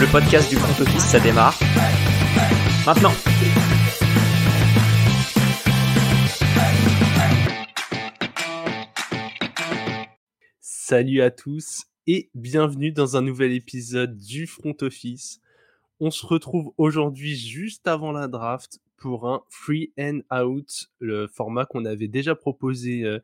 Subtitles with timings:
[0.00, 1.58] Le podcast du front office, ça démarre.
[2.86, 3.10] Maintenant.
[10.60, 15.40] Salut à tous et bienvenue dans un nouvel épisode du front office.
[15.98, 21.66] On se retrouve aujourd'hui juste avant la draft pour un free and out, le format
[21.66, 23.18] qu'on avait déjà proposé euh,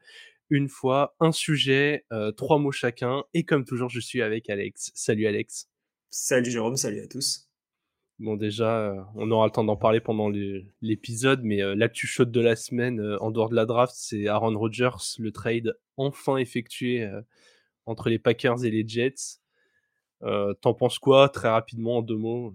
[0.51, 3.23] une fois, un sujet, euh, trois mots chacun.
[3.33, 4.91] Et comme toujours, je suis avec Alex.
[4.97, 5.69] Salut Alex.
[6.17, 7.51] Salut Jérôme, salut à tous.
[8.21, 10.31] Bon déjà, euh, on aura le temps d'en parler pendant
[10.81, 15.19] l'épisode, mais l'actu chaude de la semaine, en dehors de la draft, c'est Aaron Rodgers,
[15.19, 17.05] le trade enfin effectué
[17.85, 19.41] entre les Packers et les Jets.
[20.21, 22.55] T'en penses quoi très rapidement en deux mots?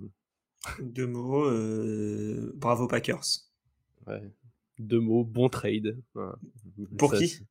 [0.79, 3.41] Deux mots, euh, bravo Packers.
[4.07, 4.21] Ouais.
[4.77, 6.01] Deux mots, bon trade.
[6.97, 7.45] Pour qui?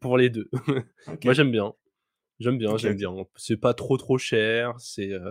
[0.00, 0.50] Pour les deux.
[1.24, 1.74] Moi j'aime bien.
[2.40, 3.14] J'aime bien, j'aime bien.
[3.36, 4.74] C'est pas trop trop cher.
[4.78, 5.30] C'est euh,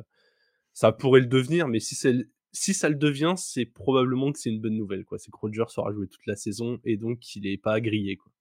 [0.74, 4.50] ça pourrait le devenir, mais si c'est si ça le devient, c'est probablement que c'est
[4.50, 5.06] une bonne nouvelle.
[5.06, 5.18] Quoi.
[5.18, 8.16] C'est que Rodgers aura joué toute la saison et donc il est pas grillé.
[8.16, 8.32] Quoi.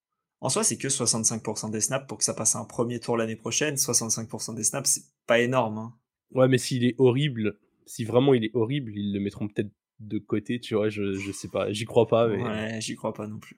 [0.41, 3.37] En soi, c'est que 65% des snaps pour que ça passe un premier tour l'année
[3.37, 3.77] prochaine.
[3.77, 5.79] 65% des snaps, c'est pas énorme.
[5.79, 5.95] Hein.
[6.33, 10.19] Ouais, mais s'il est horrible, si vraiment il est horrible, ils le mettront peut-être de
[10.19, 12.29] côté, tu vois, je, je sais pas, j'y crois pas.
[12.29, 12.43] Mais...
[12.43, 13.57] Ouais, j'y crois pas non plus.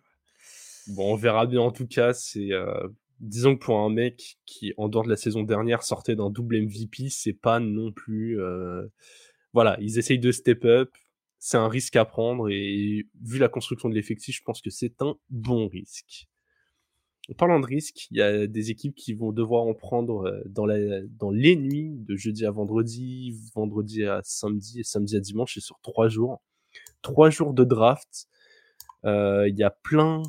[0.88, 2.52] Bon, on verra bien en tout cas, c'est...
[2.52, 2.88] Euh,
[3.20, 6.60] disons que pour un mec qui, en dehors de la saison dernière, sortait d'un double
[6.62, 8.40] MVP, c'est pas non plus...
[8.40, 8.86] Euh,
[9.52, 10.90] voilà, ils essayent de step up,
[11.38, 15.00] c'est un risque à prendre, et vu la construction de l'effectif, je pense que c'est
[15.00, 16.26] un bon risque.
[17.30, 20.42] En parlant de risque, il y a des équipes qui vont devoir en prendre euh,
[20.46, 25.20] dans, la, dans les nuits de jeudi à vendredi, vendredi à samedi et samedi à
[25.20, 26.42] dimanche, et sur trois jours.
[27.00, 28.26] Trois jours de draft.
[29.04, 30.22] Euh, il y a plein,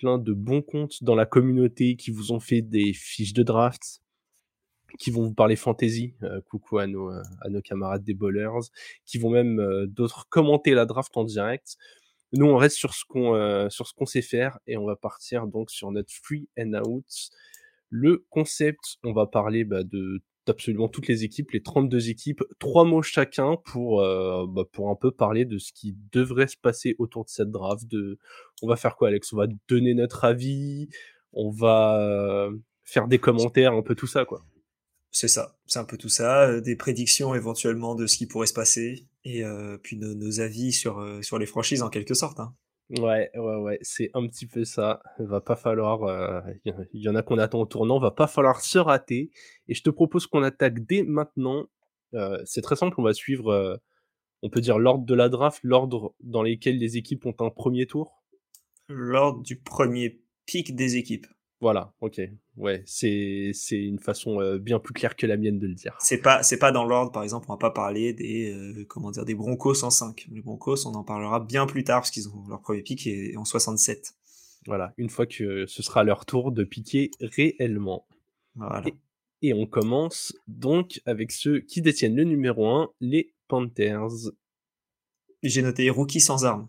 [0.00, 4.02] plein de bons comptes dans la communauté qui vous ont fait des fiches de draft,
[4.98, 6.14] qui vont vous parler fantasy.
[6.22, 8.70] Euh, coucou à nos, à nos camarades des bowlers,
[9.04, 11.76] qui vont même d'autres commenter la draft en direct.
[12.32, 14.96] Nous, on reste sur ce qu'on euh, sur ce qu'on sait faire et on va
[14.96, 17.30] partir donc sur notre free and out.
[17.88, 22.84] Le concept, on va parler bah, de d'absolument toutes les équipes, les 32 équipes, trois
[22.84, 26.94] mots chacun pour euh, bah, pour un peu parler de ce qui devrait se passer
[26.98, 27.86] autour de cette draft.
[27.86, 28.18] De,
[28.62, 29.32] on va faire quoi, Alex?
[29.32, 30.88] On va donner notre avis,
[31.32, 34.44] on va euh, faire des commentaires, un peu tout ça, quoi.
[35.10, 38.52] C'est ça, c'est un peu tout ça, des prédictions éventuellement de ce qui pourrait se
[38.52, 42.38] passer, et euh, puis nos, avis sur, euh, sur les franchises en quelque sorte.
[42.38, 42.54] Hein.
[42.90, 45.02] Ouais, ouais, ouais, c'est un petit peu ça.
[45.18, 46.00] Va pas falloir,
[46.64, 49.32] il euh, y, en a qu'on attend au tournant, va pas falloir se rater.
[49.66, 51.66] Et je te propose qu'on attaque dès maintenant.
[52.44, 53.80] c'est très simple, on va suivre,
[54.42, 57.86] on peut dire l'ordre de la draft, l'ordre dans lequel les équipes ont un premier
[57.86, 58.22] tour.
[58.88, 61.26] L'ordre du premier pic des équipes.
[61.60, 62.20] Voilà, ok.
[62.56, 65.96] Ouais, c'est c'est une façon euh, bien plus claire que la mienne de le dire.
[66.00, 69.10] C'est pas c'est pas dans l'ordre, par exemple, on va pas parler des euh, comment
[69.10, 70.26] dire des Broncos en 5.
[70.30, 73.36] Les Broncos, on en parlera bien plus tard parce qu'ils ont leur premier pic est
[73.36, 74.14] en 67.
[74.66, 78.06] Voilà, une fois que ce sera leur tour de piquer réellement.
[78.56, 78.84] Voilà.
[79.42, 84.32] Et, on commence donc avec ceux qui détiennent le numéro 1, les Panthers.
[85.42, 86.68] J'ai noté rookie sans armes.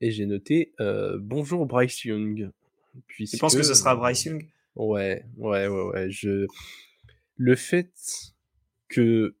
[0.00, 2.50] Et j'ai noté euh, bonjour Bryce Young.
[3.06, 3.34] Puisque...
[3.34, 6.10] Tu penses que ce sera Bryce Young Ouais, ouais, ouais, ouais.
[6.10, 6.46] Je...
[7.36, 7.92] Le fait
[8.88, 9.36] que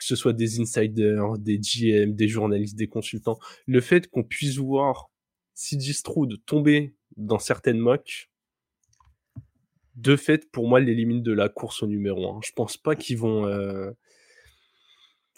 [0.00, 4.56] que ce soit des insiders, des GM, des journalistes, des consultants, le fait qu'on puisse
[4.56, 5.10] voir
[5.54, 8.30] CJ Stroud tomber dans certaines mocks,
[9.96, 12.40] de fait, pour moi, l'élimine de la course au numéro 1.
[12.42, 13.46] Je pense pas qu'ils vont...
[13.46, 13.90] Euh,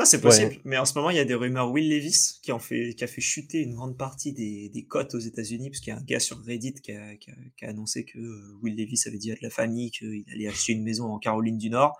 [0.05, 0.57] c'est possible.
[0.65, 3.05] Mais en ce moment, il y a des rumeurs Will Levis qui, en fait, qui
[3.05, 5.99] a fait chuter une grande partie des, des cotes aux États-Unis, parce qu'il y a
[5.99, 7.31] un gars sur Reddit qui a, qui
[7.65, 10.73] a, annoncé que euh, Will Levis avait dit à de la famille qu'il allait acheter
[10.73, 11.99] une maison en Caroline du Nord.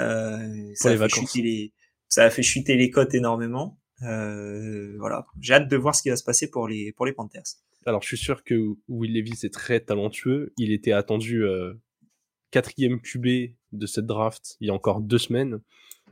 [0.00, 1.72] Euh, ça, a fait chuter les,
[2.08, 3.78] ça a fait chuter les cotes énormément.
[4.02, 5.26] Euh, voilà.
[5.40, 7.42] J'ai hâte de voir ce qui va se passer pour les, pour les Panthers.
[7.86, 8.54] Alors, je suis sûr que
[8.88, 10.52] Will Levis est très talentueux.
[10.56, 11.74] Il était attendu euh,
[12.50, 15.60] quatrième QB de cette draft il y a encore deux semaines.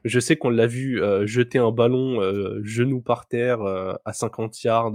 [0.05, 4.13] Je sais qu'on l'a vu euh, jeter un ballon euh, genou par terre euh, à
[4.13, 4.93] 50 yards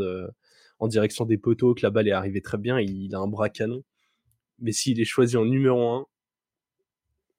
[0.80, 3.50] en direction des poteaux, que la balle est arrivée très bien, il a un bras
[3.50, 3.84] canon.
[4.60, 6.06] Mais s'il est choisi en numéro 1,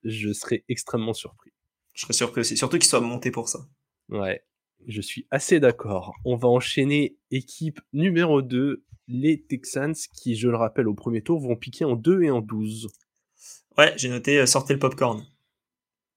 [0.04, 1.52] je serais extrêmement surpris.
[1.92, 3.60] Je serais surpris aussi, surtout qu'il soit monté pour ça.
[4.08, 4.42] Ouais,
[4.86, 6.14] je suis assez d'accord.
[6.24, 11.40] On va enchaîner équipe numéro 2, les Texans, qui, je le rappelle, au premier tour,
[11.40, 12.88] vont piquer en 2 et en 12.
[13.76, 15.24] Ouais, j'ai noté sortez le popcorn.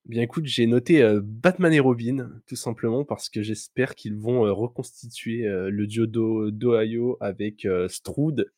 [0.06, 5.44] Bien écoute, j'ai noté Batman et Robin, tout simplement parce que j'espère qu'ils vont reconstituer
[5.46, 8.52] le duo d'Ohio avec Stroud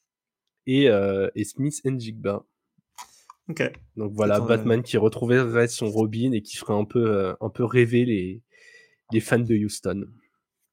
[0.65, 2.45] et, et Smith Jigba.
[3.49, 3.61] Ok.
[3.97, 8.05] Donc voilà, Batman qui retrouverait son Robin et qui ferait un peu, un peu rêver
[8.05, 8.41] les,
[9.11, 10.05] les fans de Houston.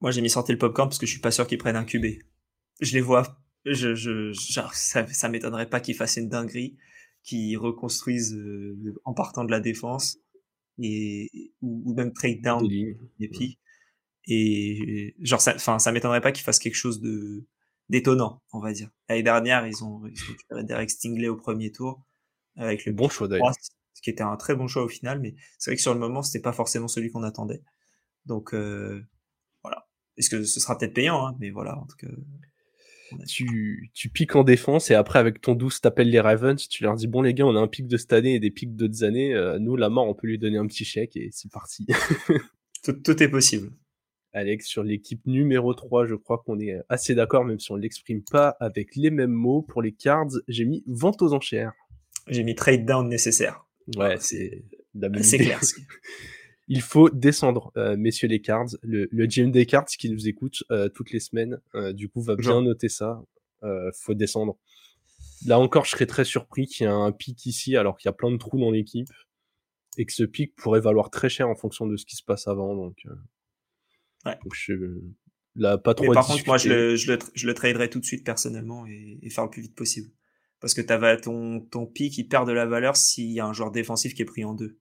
[0.00, 1.84] Moi, j'ai mis sortir le popcorn parce que je suis pas sûr qu'ils prennent un
[1.84, 2.06] QB.
[2.80, 6.78] Je les vois, je, je, genre, ça, ça m'étonnerait pas qu'ils fassent une dinguerie,
[7.22, 10.18] qu'ils reconstruisent euh, en partant de la défense
[10.80, 13.58] et ou, même trade down des pics.
[14.26, 17.46] Et genre, ça, enfin, ça m'étonnerait pas qu'ils fassent quelque chose de
[17.88, 18.88] d'étonnant, on va dire.
[19.08, 22.04] L'année dernière, ils ont, ils ont récupéré Derek Stingley au premier tour
[22.56, 23.52] avec le bon choix d'ailleurs.
[23.94, 26.00] Ce qui était un très bon choix au final, mais c'est vrai que sur le
[26.00, 27.62] moment, c'était pas forcément celui qu'on attendait.
[28.26, 29.04] Donc euh,
[29.62, 29.88] voilà.
[30.16, 32.06] Est-ce que ce sera peut-être payant, hein, mais voilà, en tout cas.
[33.26, 36.94] Tu, tu piques en défense et après avec ton douce t'appelles les Ravens, tu leur
[36.94, 39.04] dis bon les gars on a un pic de cette année et des pics d'autres
[39.04, 41.86] années, euh, nous la mort on peut lui donner un petit chèque et c'est parti.
[42.84, 43.70] tout, tout, est possible.
[44.32, 47.82] Alex, sur l'équipe numéro 3, je crois qu'on est assez d'accord, même si on ne
[47.82, 49.62] l'exprime pas avec les mêmes mots.
[49.62, 51.72] Pour les cards, j'ai mis vente aux enchères.
[52.28, 53.66] J'ai mis trade down nécessaire.
[53.96, 54.64] Ouais, c'est
[55.22, 55.60] C'est clair.
[56.72, 58.68] Il faut descendre, euh, messieurs les cards.
[58.82, 62.22] Le, le GM des cards qui nous écoute euh, toutes les semaines, euh, du coup,
[62.22, 63.20] va bien noter ça.
[63.92, 64.56] faut descendre.
[65.46, 68.10] Là encore, je serais très surpris qu'il y ait un pic ici, alors qu'il y
[68.10, 69.08] a plein de trous dans l'équipe,
[69.98, 72.46] et que ce pic pourrait valoir très cher en fonction de ce qui se passe
[72.46, 72.76] avant.
[72.76, 73.04] Donc,
[74.24, 74.38] Ouais.
[74.52, 74.74] je,
[75.56, 76.06] là, pas trop.
[76.06, 78.86] Mais par contre, moi, je le, je, le, je le traderai tout de suite personnellement
[78.86, 80.10] et, et, faire le plus vite possible.
[80.60, 83.54] Parce que t'as ton, ton pic, il perd de la valeur s'il y a un
[83.54, 84.78] joueur défensif qui est pris en deux.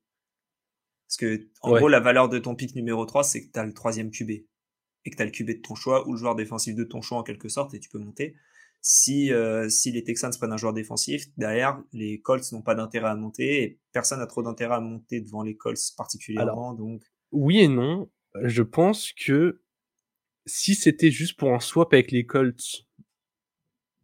[1.10, 3.74] Parce que, en gros, la valeur de ton pic numéro 3, c'est que t'as le
[3.74, 4.30] troisième QB.
[4.30, 7.18] Et que t'as le QB de ton choix ou le joueur défensif de ton choix
[7.18, 8.36] en quelque sorte et tu peux monter.
[8.82, 13.10] Si, euh, si les Texans prennent un joueur défensif, derrière, les Colts n'ont pas d'intérêt
[13.10, 16.74] à monter et personne n'a trop d'intérêt à monter devant les Colts particulièrement.
[16.74, 17.04] donc...
[17.32, 18.10] Oui et non
[18.44, 19.62] je pense que
[20.46, 22.86] si c'était juste pour un swap avec les Colts,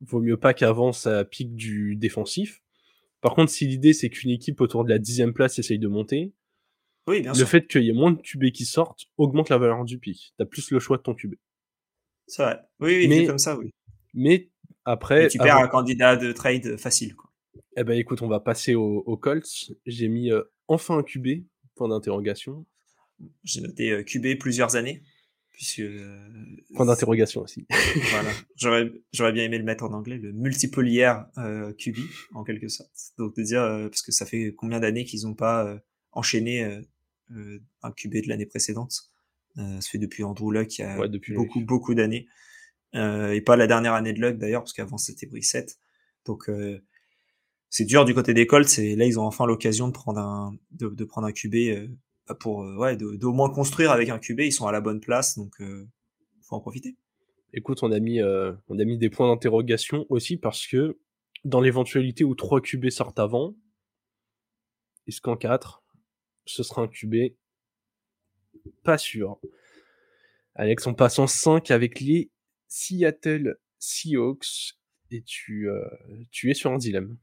[0.01, 2.61] vaut mieux pas qu'avant ça pique du défensif.
[3.21, 6.33] Par contre, si l'idée c'est qu'une équipe autour de la dixième place essaye de monter,
[7.07, 9.83] oui, bien le fait qu'il y ait moins de QB qui sortent augmente la valeur
[9.85, 10.33] du pic.
[10.37, 11.35] T'as plus le choix de ton QB.
[12.27, 12.59] C'est vrai.
[12.79, 13.71] Oui, oui, mais, comme ça, oui.
[14.13, 14.49] Mais
[14.83, 15.27] après.
[15.27, 17.31] tu perds un candidat de trade facile, quoi.
[17.77, 19.71] Eh ben, écoute, on va passer aux Colts.
[19.85, 21.43] J'ai mis euh, enfin un QB,
[21.75, 22.65] point d'interrogation.
[23.43, 25.03] J'ai noté euh, QB plusieurs années.
[25.51, 26.29] Puisque, euh,
[26.75, 27.65] Point d'interrogation aussi.
[28.11, 28.31] voilà.
[28.57, 31.97] J'aurais, j'aurais bien aimé le mettre en anglais, le euh, QB,
[32.33, 32.91] en quelque sorte.
[33.17, 35.79] Donc, de dire, parce que ça fait combien d'années qu'ils n'ont pas
[36.11, 36.81] enchaîné
[37.31, 39.11] euh, un QB de l'année précédente.
[39.55, 42.27] ça fait depuis Andrew Luck il y a ouais, depuis beaucoup, beaucoup d'années.
[42.93, 45.77] et pas la dernière année de Luck d'ailleurs, parce qu'avant c'était Brissett.
[46.25, 46.49] Donc,
[47.69, 48.79] c'est dur du côté des Colts.
[48.79, 51.89] Et là, ils ont enfin l'occasion de prendre un, de, de prendre un QB
[52.33, 55.37] pour euh, ouais, d'au moins construire avec un QB, ils sont à la bonne place,
[55.37, 55.87] donc euh,
[56.41, 56.97] faut en profiter.
[57.53, 60.97] Écoute, on a mis, euh, on a mis des points d'interrogation aussi parce que
[61.43, 63.55] dans l'éventualité où 3 QB sortent avant,
[65.07, 65.83] est-ce qu'en 4,
[66.45, 67.15] ce sera un QB
[68.83, 69.39] Pas sûr.
[70.55, 72.31] Alex, on passe en 5 avec les
[72.67, 74.77] Seattle Seahawks
[75.11, 75.81] et tu, euh,
[76.31, 77.17] tu es sur un dilemme.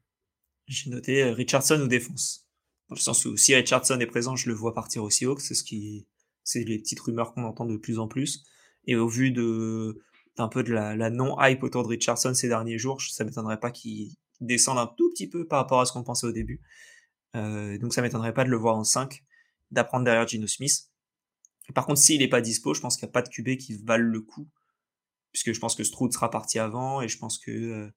[0.67, 2.43] J'ai noté Richardson ou défense
[2.89, 5.55] dans le sens où si Richardson est présent, je le vois partir aussi haut, c'est
[5.55, 6.05] ce qui,
[6.43, 8.43] c'est les petites rumeurs qu'on entend de plus en plus.
[8.85, 10.01] Et au vu de
[10.35, 13.69] d'un peu de la, la non-hype autour de Richardson ces derniers jours, ça m'étonnerait pas
[13.69, 16.59] qu'il descende un tout petit peu par rapport à ce qu'on pensait au début.
[17.35, 19.23] Euh, donc ça m'étonnerait pas de le voir en 5,
[19.71, 20.89] d'apprendre derrière Gino Smith.
[21.73, 23.77] Par contre, s'il est pas dispo, je pense qu'il n'y a pas de QB qui
[23.83, 24.49] valent le coup,
[25.31, 27.91] puisque je pense que Stroud sera parti avant, et je pense que euh,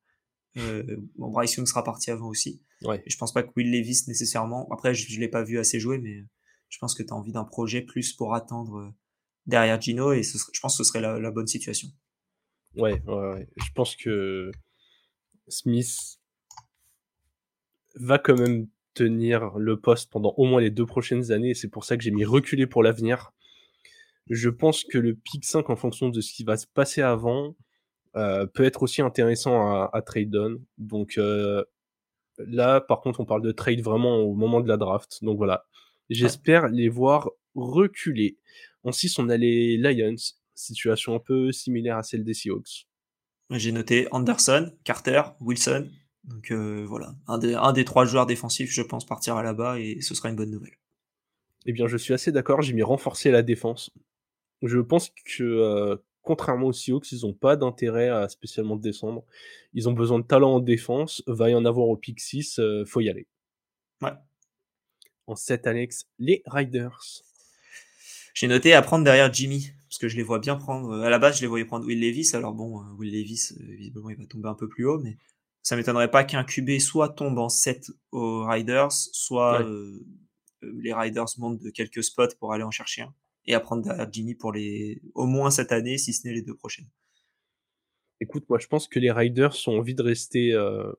[0.58, 2.62] euh, bon, Bryce Young sera parti avant aussi.
[2.82, 3.02] Ouais.
[3.06, 4.68] je pense pas que Will Levis nécessairement.
[4.70, 6.24] Après, je, je l'ai pas vu assez jouer, mais
[6.68, 8.94] je pense que tu as envie d'un projet plus pour attendre euh,
[9.46, 11.88] derrière Gino et ce je pense que ce serait la, la bonne situation.
[12.76, 14.50] Ouais, ouais, ouais, je pense que
[15.48, 16.18] Smith
[17.94, 21.54] va quand même tenir le poste pendant au moins les deux prochaines années.
[21.54, 23.32] C'est pour ça que j'ai mis reculer pour l'avenir.
[24.28, 27.54] Je pense que le pick 5, en fonction de ce qui va se passer avant,
[28.16, 30.60] euh, peut être aussi intéressant à, trade down.
[30.78, 31.62] Donc euh,
[32.38, 35.22] là, par contre, on parle de trade vraiment au moment de la draft.
[35.22, 35.66] Donc voilà,
[36.08, 38.38] j'espère les voir reculer.
[38.82, 40.16] En 6, on a les Lions,
[40.54, 42.88] situation un peu similaire à celle des Seahawks.
[43.50, 45.88] J'ai noté Anderson, Carter, Wilson.
[46.26, 50.00] Donc euh, voilà, un des, un des trois joueurs défensifs, je pense, partira là-bas et
[50.00, 50.76] ce sera une bonne nouvelle.
[51.66, 53.90] Eh bien, je suis assez d'accord, j'ai mis renforcer la défense.
[54.62, 59.24] Je pense que euh, contrairement aux Seahawks, ils n'ont pas d'intérêt à spécialement descendre.
[59.72, 62.84] Ils ont besoin de talent en défense, va y en avoir au pick 6, euh,
[62.84, 63.26] faut y aller.
[64.02, 64.12] Ouais.
[65.26, 67.22] En 7, Alex, les Riders.
[68.34, 71.00] J'ai noté à prendre derrière Jimmy, parce que je les vois bien prendre.
[71.00, 74.16] À la base, je les voyais prendre Will Levis, alors bon, Will Levis, visiblement, il
[74.16, 75.16] va tomber un peu plus haut, mais
[75.66, 79.66] ça m'étonnerait pas qu'un QB soit tombe en 7 aux Riders, soit ouais.
[79.66, 80.06] euh,
[80.62, 83.12] les Riders montent de quelques spots pour aller en chercher un
[83.46, 86.54] et à prendre Jimmy pour les au moins cette année, si ce n'est les deux
[86.54, 86.86] prochaines.
[88.20, 90.92] Écoute, moi je pense que les Riders ont envie de rester euh,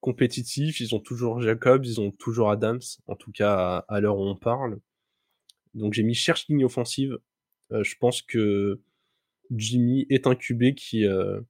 [0.00, 0.80] compétitifs.
[0.80, 4.36] Ils ont toujours Jacobs, ils ont toujours Adams, en tout cas à, l'heure où on
[4.36, 4.80] parle.
[5.74, 7.18] Donc j'ai mis cherche ligne offensive.
[7.72, 8.80] Euh, je pense que
[9.50, 11.42] Jimmy est un QB qui euh,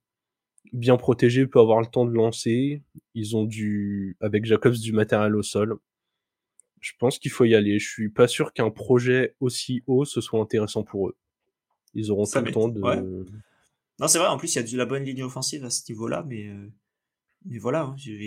[0.73, 2.81] bien protégé peut avoir le temps de lancer.
[3.13, 5.77] Ils ont du avec Jacobs du matériel au sol.
[6.81, 7.79] Je pense qu'il faut y aller.
[7.79, 11.17] Je suis pas sûr qu'un projet aussi haut ce soit intéressant pour eux.
[11.95, 13.25] Ils auront tout le temps de.
[13.99, 15.89] Non, c'est vrai, en plus, il y a de la bonne ligne offensive à ce
[15.89, 16.67] niveau-là, mais, euh,
[17.45, 18.25] mais voilà, hein, il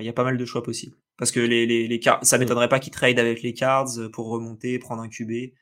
[0.00, 0.96] y, a, pas mal de choix possibles.
[1.18, 4.28] Parce que les, les, les cards, ça m'étonnerait pas qu'ils trade avec les cards pour
[4.28, 5.52] remonter, prendre un QB.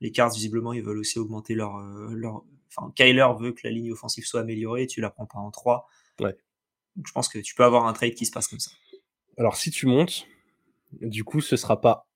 [0.00, 1.76] Les cards, visiblement, ils veulent aussi augmenter leur.
[1.76, 2.44] Euh, leur...
[2.76, 5.86] Enfin, Kyler veut que la ligne offensive soit améliorée, tu la prends pas en 3.
[6.20, 6.36] Ouais.
[6.96, 8.70] Donc je pense que tu peux avoir un trade qui se passe comme ça.
[9.36, 10.26] Alors si tu montes,
[11.00, 12.08] du coup, ce sera pas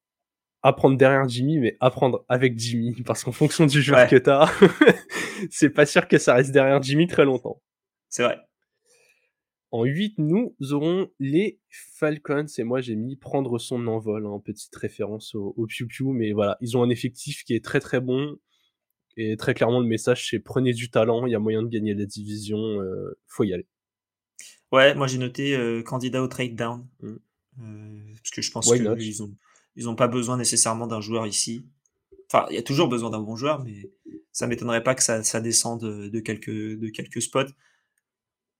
[0.63, 4.51] apprendre derrière Jimmy, mais apprendre avec Jimmy, parce qu'en fonction du joueur que que t'as,
[5.51, 7.61] c'est pas sûr que ça reste derrière Jimmy très longtemps.
[8.09, 8.39] C'est vrai.
[9.71, 14.43] En 8, nous aurons les Falcons, et moi j'ai mis prendre son envol, en hein,
[14.45, 17.81] petite référence au, au Pew Pew, mais voilà, ils ont un effectif qui est très
[17.81, 18.37] très bon,
[19.17, 21.95] et très clairement le message c'est prenez du talent, il y a moyen de gagner
[21.95, 23.67] la division, euh, faut y aller.
[24.71, 27.09] Ouais, moi j'ai noté euh, candidat au trade down, mm.
[27.09, 29.35] euh, parce que je pense qu'ils ont
[29.77, 31.67] ils n'ont pas besoin nécessairement d'un joueur ici.
[32.27, 33.91] Enfin, il y a toujours besoin d'un bon joueur, mais
[34.33, 37.53] ça m'étonnerait pas que ça, ça descende de, quelques, de quelques spots.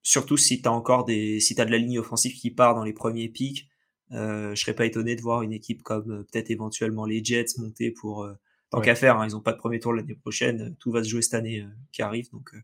[0.03, 2.85] Surtout si tu as encore des, si as de la ligne offensive qui part dans
[2.85, 3.69] les premiers pics.
[4.13, 7.57] Euh, je serais pas étonné de voir une équipe comme euh, peut-être éventuellement les Jets
[7.57, 8.29] monter pour
[8.73, 9.19] euh, tant qu'à faire.
[9.19, 10.77] Hein, ils ont pas de premier tour l'année prochaine.
[10.79, 12.55] Tout va se jouer cette année euh, qui arrive, donc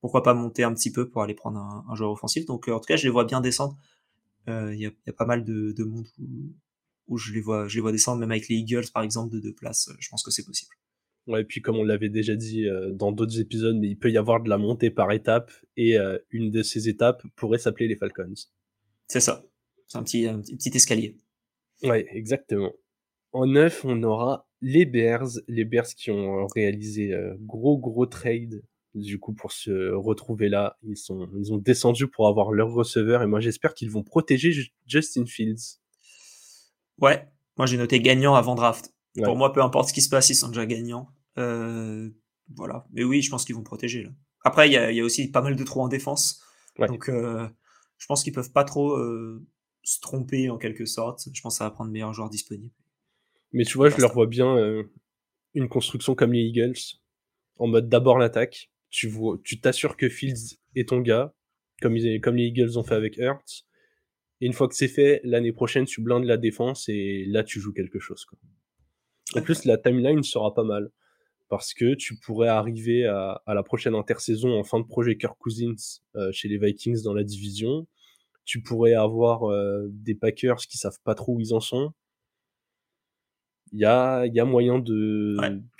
[0.00, 2.46] pourquoi pas monter un petit peu pour aller prendre un, joueur offensif.
[2.46, 3.76] Donc en tout cas, je les vois bien descendre.
[4.46, 6.06] Il y, y, a, pas mal de, de monde
[7.08, 9.40] où je les vois, je les vois descendre, même avec les Eagles par exemple de
[9.40, 9.88] deux places.
[9.88, 10.70] Euh, je pense que c'est possible.
[11.26, 14.10] Ouais, et puis comme on l'avait déjà dit euh, dans d'autres épisodes, mais il peut
[14.10, 17.88] y avoir de la montée par étapes et euh, une de ces étapes pourrait s'appeler
[17.88, 18.32] les Falcons.
[19.08, 19.44] C'est ça.
[19.86, 21.16] C'est un petit, un petit escalier.
[21.82, 22.72] Ouais, exactement.
[23.32, 28.62] En neuf, on aura les Bears, les Bears qui ont réalisé gros gros trade
[28.94, 30.76] du coup pour se retrouver là.
[30.82, 34.52] Ils sont, ils ont descendu pour avoir leur receveur et moi j'espère qu'ils vont protéger
[34.86, 35.78] Justin Fields.
[37.00, 38.92] Ouais, moi j'ai noté gagnant avant draft.
[39.24, 41.08] Pour moi, peu importe ce qui se passe, ils sont déjà gagnants.
[41.38, 42.10] Euh,
[42.54, 42.86] voilà.
[42.92, 44.04] Mais oui, je pense qu'ils vont protéger.
[44.04, 44.10] Là.
[44.44, 46.42] Après, il y a, aussi pas mal de trous en défense.
[46.78, 47.48] Donc, euh,
[47.96, 49.44] je pense qu'ils peuvent pas trop euh,
[49.82, 51.28] se tromper en quelque sorte.
[51.32, 52.72] Je pense que ça va prendre meilleurs joueurs disponibles.
[53.52, 54.56] Mais tu vois, je leur vois bien
[55.54, 56.78] une construction comme les Eagles,
[57.56, 58.70] en mode d'abord l'attaque.
[58.90, 61.34] Tu vois, tu t'assures que Fields est ton gars,
[61.82, 63.66] comme, ils, comme les Eagles ont fait avec Hurts.
[64.40, 67.60] Et une fois que c'est fait, l'année prochaine, tu blindes la défense et là, tu
[67.60, 68.24] joues quelque chose.
[68.24, 68.38] Quoi.
[69.34, 70.90] En plus, la timeline sera pas mal.
[71.48, 75.74] Parce que tu pourrais arriver à, la prochaine intersaison en fin de projet Kirk Cousins
[76.14, 77.86] euh, chez les Vikings dans la division.
[78.44, 81.92] Tu pourrais avoir euh, des Packers qui savent pas trop où ils en sont.
[83.72, 85.36] Il y a, y, a moyen de,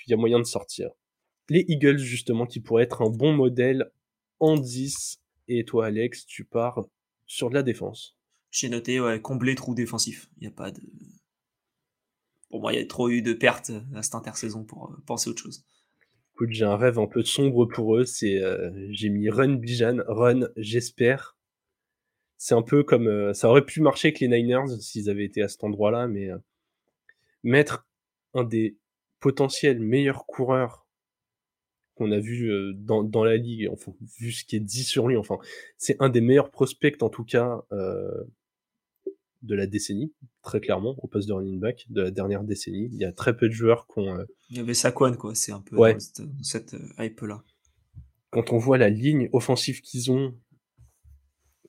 [0.06, 0.90] y a moyen de sortir.
[1.48, 3.90] Les Eagles, justement, qui pourraient être un bon modèle
[4.40, 5.20] en 10.
[5.48, 6.84] Et toi, Alex, tu pars
[7.26, 8.16] sur de la défense.
[8.50, 10.28] J'ai noté ouais, combler trou défensif.
[10.36, 10.80] Il n'y a pas de.
[12.50, 15.28] Pour moi, il y a trop eu de pertes à cette intersaison pour euh, penser
[15.28, 15.64] autre chose.
[16.34, 18.04] Écoute, j'ai un rêve un peu sombre pour eux.
[18.04, 21.36] C'est euh, j'ai mis Run Bijan, Run, j'espère.
[22.38, 25.42] C'est un peu comme euh, ça aurait pu marcher avec les Niners s'ils avaient été
[25.42, 26.30] à cet endroit-là, mais
[27.42, 27.86] mettre
[28.34, 28.78] un des
[29.20, 30.86] potentiels meilleurs coureurs
[31.94, 35.16] qu'on a vu dans, dans, la ligue, enfin, vu ce qui est dit sur lui,
[35.16, 35.38] enfin,
[35.78, 37.64] c'est un des meilleurs prospects en tout cas
[39.42, 42.88] de la décennie, très clairement, au poste de running back de la dernière décennie.
[42.92, 44.16] Il y a très peu de joueurs qui ont.
[44.16, 45.76] Euh, Il y avait Saquon, quoi, c'est un peu
[46.42, 47.42] cette, euh, hype-là.
[48.30, 50.36] Quand on voit la ligne offensive qu'ils ont,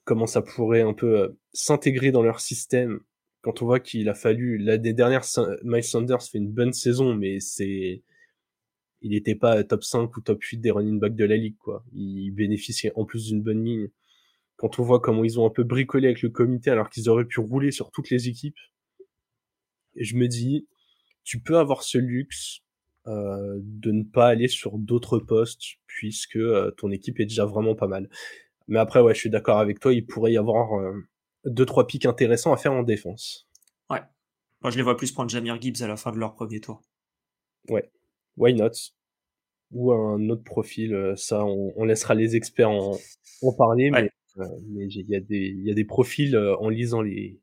[0.04, 3.00] comment ça pourrait un peu euh, s'intégrer dans leur système,
[3.42, 4.58] quand on voit qu'il a fallu.
[4.58, 5.24] L'année dernière,
[5.64, 8.04] Miles Sanders fait une bonne saison, mais c'est.
[9.02, 11.86] Il n'était pas top 5 ou top 8 des running backs de la ligue, quoi.
[11.94, 13.90] Il bénéficiait en plus d'une bonne ligne
[14.58, 17.26] quand on voit comment ils ont un peu bricolé avec le comité alors qu'ils auraient
[17.26, 18.58] pu rouler sur toutes les équipes.
[19.96, 20.68] Et je me dis,
[21.24, 22.62] tu peux avoir ce luxe
[23.08, 27.74] euh, de ne pas aller sur d'autres postes puisque euh, ton équipe est déjà vraiment
[27.74, 28.10] pas mal.
[28.68, 30.94] Mais après, ouais, je suis d'accord avec toi, il pourrait y avoir euh,
[31.46, 33.48] deux trois pics intéressants à faire en défense.
[33.90, 34.02] Ouais.
[34.62, 36.82] Moi, je les vois plus prendre Jamir Gibbs à la fin de leur premier tour.
[37.70, 37.92] Ouais.
[38.38, 38.72] Why not?
[39.72, 42.98] Ou un autre profil, ça, on, laissera les experts en,
[43.56, 44.10] parler, mais
[44.68, 47.40] mais il y, a des, y a des profils euh, en lisant les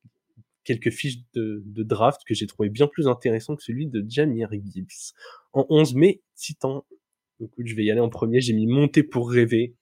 [0.64, 5.14] quelques fiches de, draft que j'ai trouvé bien plus intéressant que celui de Jamir Gibbs.
[5.52, 6.84] En 11 mai, Titan.
[7.40, 8.40] Écoute, je vais y aller en premier.
[8.40, 9.76] J'ai mis monter pour rêver.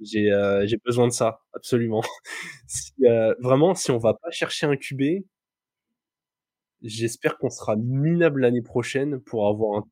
[0.00, 2.02] J'ai euh, besoin de ça, absolument.
[3.02, 5.24] Euh, vraiment, si on va pas chercher un QB,
[6.82, 9.84] j'espère qu'on sera minable l'année prochaine pour avoir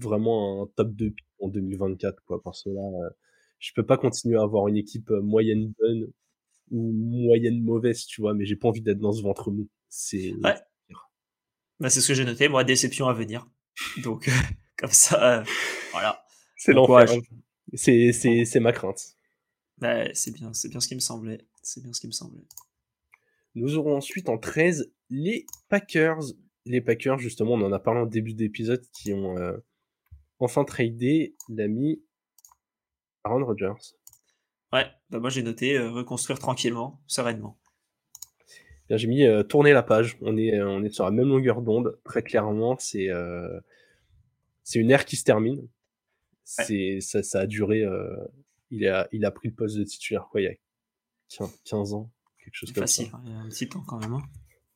[0.00, 2.42] vraiment un top 2 en 2024, quoi.
[2.42, 3.10] Parce que là, euh,
[3.58, 6.10] je peux pas continuer à avoir une équipe moyenne bonne
[6.70, 9.68] ou moyenne mauvaise, tu vois, mais j'ai pas envie d'être dans ce ventre mou.
[9.90, 10.32] C'est.
[10.42, 10.54] Ouais.
[11.78, 13.46] Bah, c'est ce que j'ai noté, moi, déception à venir.
[14.02, 14.28] Donc,
[14.78, 15.44] comme ça,
[15.92, 16.24] voilà.
[16.56, 17.20] C'est l'enfer.
[17.74, 19.14] C'est, c'est, c'est ma crainte.
[19.78, 21.46] Bah, c'est bien, c'est bien ce qui me semblait.
[21.62, 22.44] C'est bien ce qui me semblait.
[23.54, 26.20] Nous aurons ensuite en 13 les Packers.
[26.66, 29.56] Les Packers, justement, on en a parlé en début d'épisode, qui ont euh,
[30.38, 32.02] enfin tradé l'ami
[33.22, 33.94] Aaron Rodgers.
[34.72, 37.58] Ouais, bah moi j'ai noté euh, reconstruire tranquillement, sereinement.
[38.90, 40.18] J'ai mis euh, tourner la page.
[40.20, 41.98] On est, on est sur la même longueur d'onde.
[42.04, 43.08] Très clairement, c'est
[44.62, 45.68] c'est une ère qui se termine.
[46.44, 47.84] C'est ça, ça, a duré
[48.70, 52.10] il a, il a pris le poste de titulaire, quoi, il y a 15 ans,
[52.38, 53.04] quelque chose comme ça.
[53.04, 54.14] Facile, il y a un petit temps quand même.
[54.14, 54.22] Hein.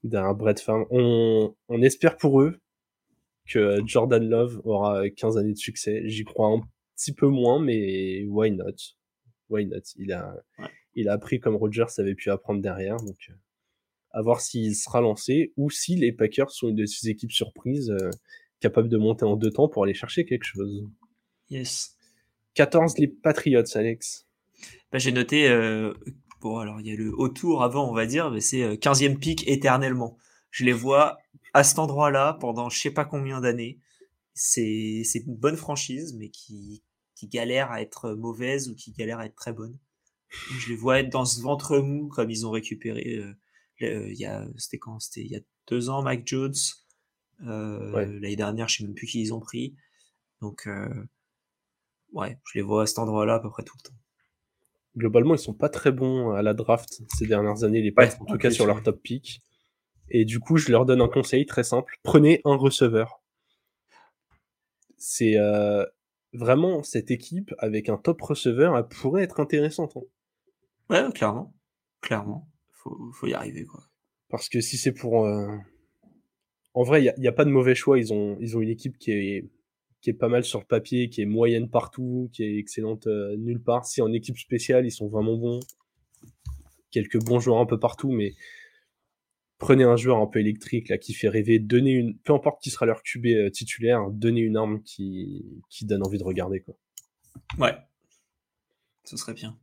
[0.04, 0.86] Derrière Brett Farm.
[0.90, 2.60] On, on espère pour eux
[3.46, 6.02] que Jordan Love aura 15 années de succès.
[6.04, 6.60] J'y crois un
[6.94, 8.74] petit peu moins, mais why not?
[9.48, 9.82] Why not?
[9.96, 10.36] Il a,
[10.94, 13.34] il a appris comme Rogers avait pu apprendre derrière, donc euh,
[14.10, 17.90] à voir s'il sera lancé ou si les Packers sont une de ces équipes surprises
[17.90, 18.10] euh,
[18.60, 20.84] capables de monter en deux temps pour aller chercher quelque chose.
[21.50, 21.96] Yes.
[22.58, 24.26] 14 les Patriots, Alex.
[24.90, 25.94] Bah, j'ai noté, euh,
[26.40, 29.14] bon alors il y a le haut tour avant on va dire, mais c'est 15e
[29.14, 30.18] euh, pic éternellement.
[30.50, 31.18] Je les vois
[31.54, 33.78] à cet endroit-là pendant je sais pas combien d'années.
[34.34, 36.82] C'est une bonne franchise, mais qui,
[37.14, 39.78] qui galère à être mauvaise ou qui galère à être très bonne.
[40.58, 43.18] Je les vois être dans ce ventre mou comme ils ont récupéré.
[43.82, 44.98] Euh, il y a c'était quand?
[44.98, 46.56] C'était il y a deux ans Mike Jones.
[47.38, 49.76] L'année dernière je sais même plus qui ils ont pris.
[50.40, 50.66] Donc
[52.12, 53.96] ouais, je les vois à cet endroit-là à peu près tout le temps.
[54.96, 58.24] Globalement, ils sont pas très bons à la draft ces dernières années, les Pats, en
[58.24, 59.42] tout cas sur leur top pick.
[60.10, 63.22] Et du coup, je leur donne un conseil très simple prenez un receveur.
[64.96, 65.84] C'est euh,
[66.32, 69.96] vraiment cette équipe avec un top receveur, elle pourrait être intéressante.
[69.96, 70.02] Hein.
[70.90, 71.54] Ouais, clairement,
[72.00, 73.84] clairement, faut, faut y arriver quoi.
[74.28, 75.56] Parce que si c'est pour, euh,
[76.74, 77.98] en vrai, il n'y a, a, pas de mauvais choix.
[77.98, 79.50] Ils ont, ils ont une équipe qui est
[80.00, 83.36] qui est pas mal sur le papier, qui est moyenne partout, qui est excellente euh,
[83.36, 83.84] nulle part.
[83.84, 85.60] Si en équipe spéciale, ils sont vraiment bons.
[86.90, 88.34] Quelques bons joueurs un peu partout, mais
[89.58, 92.70] prenez un joueur un peu électrique là qui fait rêver, donnez une, peu importe qui
[92.70, 96.76] sera leur QB euh, titulaire, donnez une arme qui, qui donne envie de regarder quoi.
[97.58, 97.74] Ouais,
[99.04, 99.58] ce serait bien.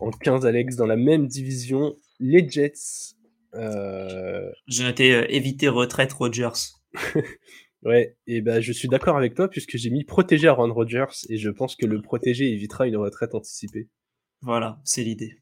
[0.00, 3.14] En 15 Alex dans la même division, les Jets.
[3.54, 4.50] Euh...
[4.66, 6.78] J'ai noté euh, éviter retraite Rogers.
[7.82, 11.38] Ouais, et ben je suis d'accord avec toi puisque j'ai mis protéger Aaron Rodgers et
[11.38, 13.88] je pense que le protéger évitera une retraite anticipée.
[14.42, 15.38] Voilà, c'est l'idée.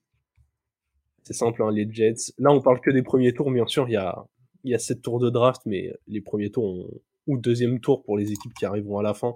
[1.25, 2.33] C'est simple, hein, les Jets.
[2.39, 4.25] Là, on parle que des premiers tours, bien sûr, il y a,
[4.65, 6.89] il y a sept tours de draft, mais les premiers tours
[7.27, 9.35] ou deuxième tour pour les équipes qui arriveront à la fin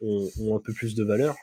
[0.00, 1.34] ont, un peu plus de valeur.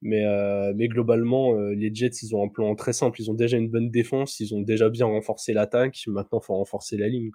[0.00, 3.20] Mais, euh, mais globalement, euh, les Jets, ils ont un plan très simple.
[3.20, 6.00] Ils ont déjà une bonne défense, ils ont déjà bien renforcé l'attaque.
[6.06, 7.30] Maintenant, il faut renforcer la ligne.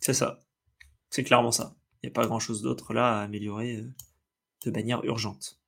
[0.00, 0.40] C'est ça.
[1.10, 1.74] C'est clairement ça.
[2.02, 3.88] Il n'y a pas grand-chose d'autre là à améliorer euh,
[4.64, 5.60] de manière urgente.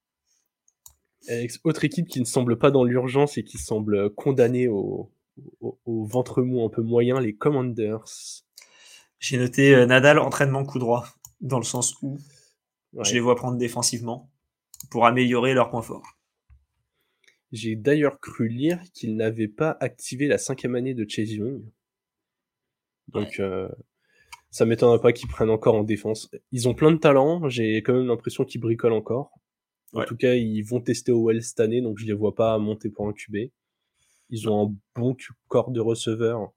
[1.65, 5.11] autre équipe qui ne semble pas dans l'urgence et qui semble condamnée au,
[5.87, 8.05] ventre mou un peu moyen, les Commanders.
[9.19, 11.07] J'ai noté euh, Nadal entraînement coup droit,
[11.41, 12.19] dans le sens où
[13.01, 14.31] je les vois prendre défensivement
[14.91, 16.19] pour améliorer leur point fort.
[17.53, 21.63] J'ai d'ailleurs cru lire qu'ils n'avaient pas activé la cinquième année de Chase Young.
[23.09, 23.69] Donc, euh,
[24.55, 26.31] ça m'étonnerait pas qu'ils prennent encore en défense.
[26.53, 29.33] Ils ont plein de talent, j'ai quand même l'impression qu'ils bricolent encore.
[29.95, 32.89] En tout cas, ils vont tester OL cette année, donc je les vois pas monter
[32.89, 33.51] pour un QB.
[34.31, 35.17] Ils ont un bon
[35.49, 36.53] corps de receveurs.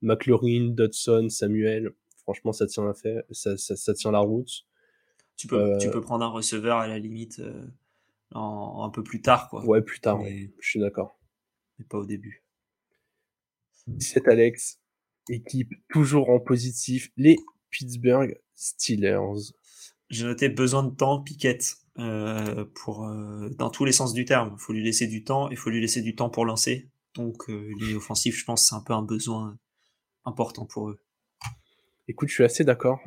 [0.00, 1.90] McLaurin, Dodson, Samuel.
[2.22, 4.64] Franchement, ça tient la, fait, ça, ça, tient la route.
[5.36, 7.66] Tu peux, tu euh, peux prendre un receveur à la limite euh,
[8.34, 9.62] un peu plus tard, quoi.
[9.66, 11.20] Ouais, plus tard, je suis d'accord.
[11.78, 12.42] Mais pas au début.
[13.88, 14.81] 17 Alex,
[15.28, 17.36] équipe toujours en positif, les
[17.70, 19.52] Pittsburgh Steelers.
[20.10, 24.54] J'ai noté besoin de temps, Piquette, euh, pour, euh, dans tous les sens du terme.
[24.58, 26.90] Il faut lui laisser du temps, il faut lui laisser du temps pour lancer.
[27.14, 29.58] Donc, euh, ligne offensive, je pense c'est un peu un besoin
[30.24, 31.00] important pour eux.
[32.08, 33.00] Écoute, je suis assez d'accord.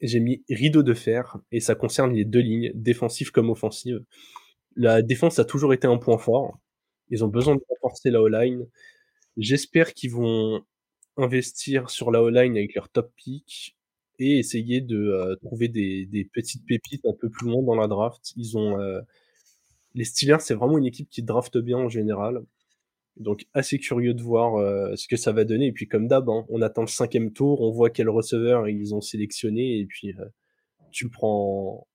[0.00, 4.02] J'ai mis rideau de fer, et ça concerne les deux lignes, défensive comme offensive.
[4.76, 6.58] La défense a toujours été un point fort.
[7.10, 8.66] Ils ont besoin de renforcer la O-line.
[9.36, 10.64] J'espère qu'ils vont
[11.16, 13.76] investir sur la O-line avec leur top pick
[14.20, 17.88] et essayer de euh, trouver des, des, petites pépites un peu plus loin dans la
[17.88, 18.32] draft.
[18.36, 19.00] Ils ont euh,
[19.94, 22.42] les Steelers, c'est vraiment une équipe qui draft bien en général.
[23.16, 25.66] Donc assez curieux de voir euh, ce que ça va donner.
[25.66, 28.94] Et puis comme d'hab, hein, on attend le cinquième tour, on voit quel receveur ils
[28.94, 30.14] ont sélectionné et puis
[30.90, 31.86] tu le prends,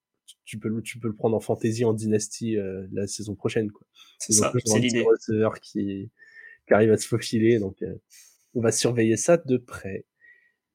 [0.45, 2.57] tu peux, tu peux le prendre en fantasy, en dynastie
[2.91, 3.69] la saison prochaine.
[4.19, 5.03] C'est ça, c'est l'idée.
[5.03, 6.09] receveur qui,
[6.67, 7.59] qui arrive à se faufiler.
[7.59, 7.77] Donc
[8.55, 10.05] on va surveiller ça de près.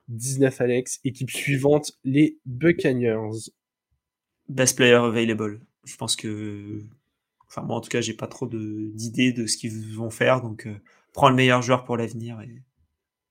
[0.09, 3.51] 19 Alex, équipe suivante, les Buccaneers.
[4.49, 5.61] Best player available.
[5.85, 6.85] Je pense que,
[7.49, 10.67] enfin moi en tout cas, j'ai pas trop d'idées de, ce qu'ils vont faire, donc
[10.67, 10.75] euh,
[11.13, 12.41] prends le meilleur joueur pour l'avenir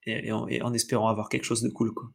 [0.05, 2.09] et, en, espérant avoir quelque chose de cool quoi.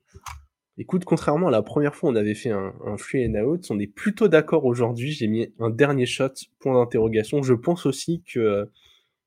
[0.77, 3.79] Écoute, contrairement à la première fois, on avait fait un, un free and out, on
[3.79, 5.13] est plutôt d'accord aujourd'hui.
[5.13, 7.43] J'ai mis un dernier shot, point d'interrogation.
[7.43, 8.69] Je pense aussi que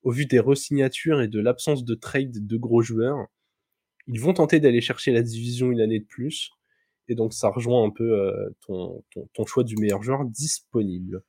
[0.07, 3.27] au vu des resignatures et de l'absence de trade de gros joueurs,
[4.07, 6.51] ils vont tenter d'aller chercher la division une année de plus.
[7.09, 11.23] Et donc ça rejoint un peu euh, ton, ton, choix du meilleur joueur disponible.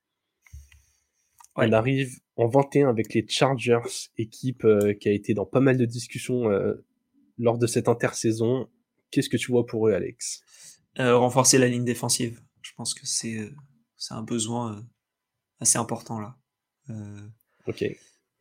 [1.57, 5.77] On arrive en 21 avec les Chargers, équipe euh, qui a été dans pas mal
[5.77, 6.75] de discussions euh,
[7.37, 8.69] lors de cette intersaison.
[9.11, 10.45] Qu'est-ce que tu vois pour eux, Alex?
[10.97, 12.41] Renforcer la ligne défensive.
[12.63, 13.51] Je pense que c'est
[13.97, 14.87] c'est un besoin
[15.59, 16.37] assez important là.
[17.67, 17.85] ok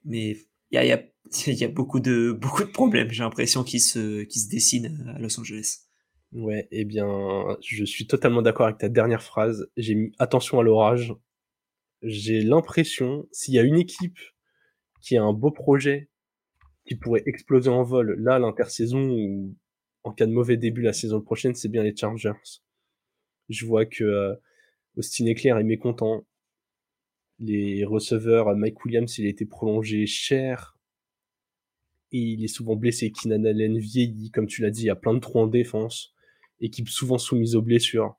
[0.07, 0.37] mais
[0.71, 2.31] il y a, beaucoup, de,
[2.73, 5.83] problèmes, j'ai l'impression, qui se, qui se dessinent à Los Angeles.
[6.31, 7.07] Ouais, eh bien,
[7.61, 9.69] je suis totalement d'accord avec ta dernière phrase.
[9.77, 11.13] J'ai mis attention à l'orage.
[12.01, 14.19] J'ai l'impression, s'il y a une équipe
[15.01, 16.09] qui a un beau projet,
[16.85, 19.55] qui pourrait exploser en vol, là, l'intersaison, ou
[20.03, 22.31] en cas de mauvais début la saison prochaine, c'est bien les Chargers.
[23.49, 24.35] Je vois que euh,
[24.95, 26.25] Austin Eclair est mécontent
[27.39, 30.77] les receveurs, Mike Williams, il a été prolongé cher.
[32.11, 33.11] Et il est souvent blessé.
[33.11, 36.13] Keenan Allen vieillit, comme tu l'as dit, il y a plein de trous en défense.
[36.59, 38.15] Équipe souvent soumise aux blessures.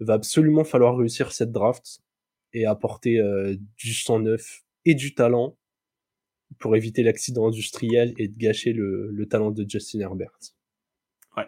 [0.00, 2.00] Il va absolument falloir réussir cette draft
[2.52, 5.56] et apporter euh, du sang neuf et du talent
[6.58, 10.38] pour éviter l'accident industriel et de gâcher le, le talent de Justin Herbert.
[11.36, 11.46] Ouais.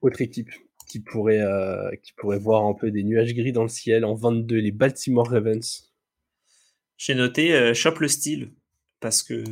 [0.00, 0.50] Autre équipe,
[0.94, 4.04] qui pourrait, euh, qui pourrait voir un peu des nuages gris dans le ciel.
[4.04, 5.92] En 22, les Baltimore Ravens.
[6.96, 8.54] J'ai noté euh, Shop le style,
[9.00, 9.42] parce que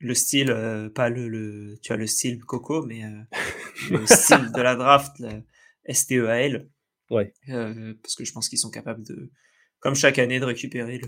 [0.00, 3.02] le style, euh, pas le, tu as le style Coco, mais
[3.92, 6.68] le style de la draft, la STEAL.
[7.10, 7.32] Ouais.
[7.46, 9.30] parce que je pense qu'ils sont capables de,
[9.78, 11.06] comme chaque année, de récupérer le.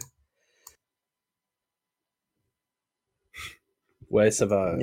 [4.08, 4.78] Ouais, ça va.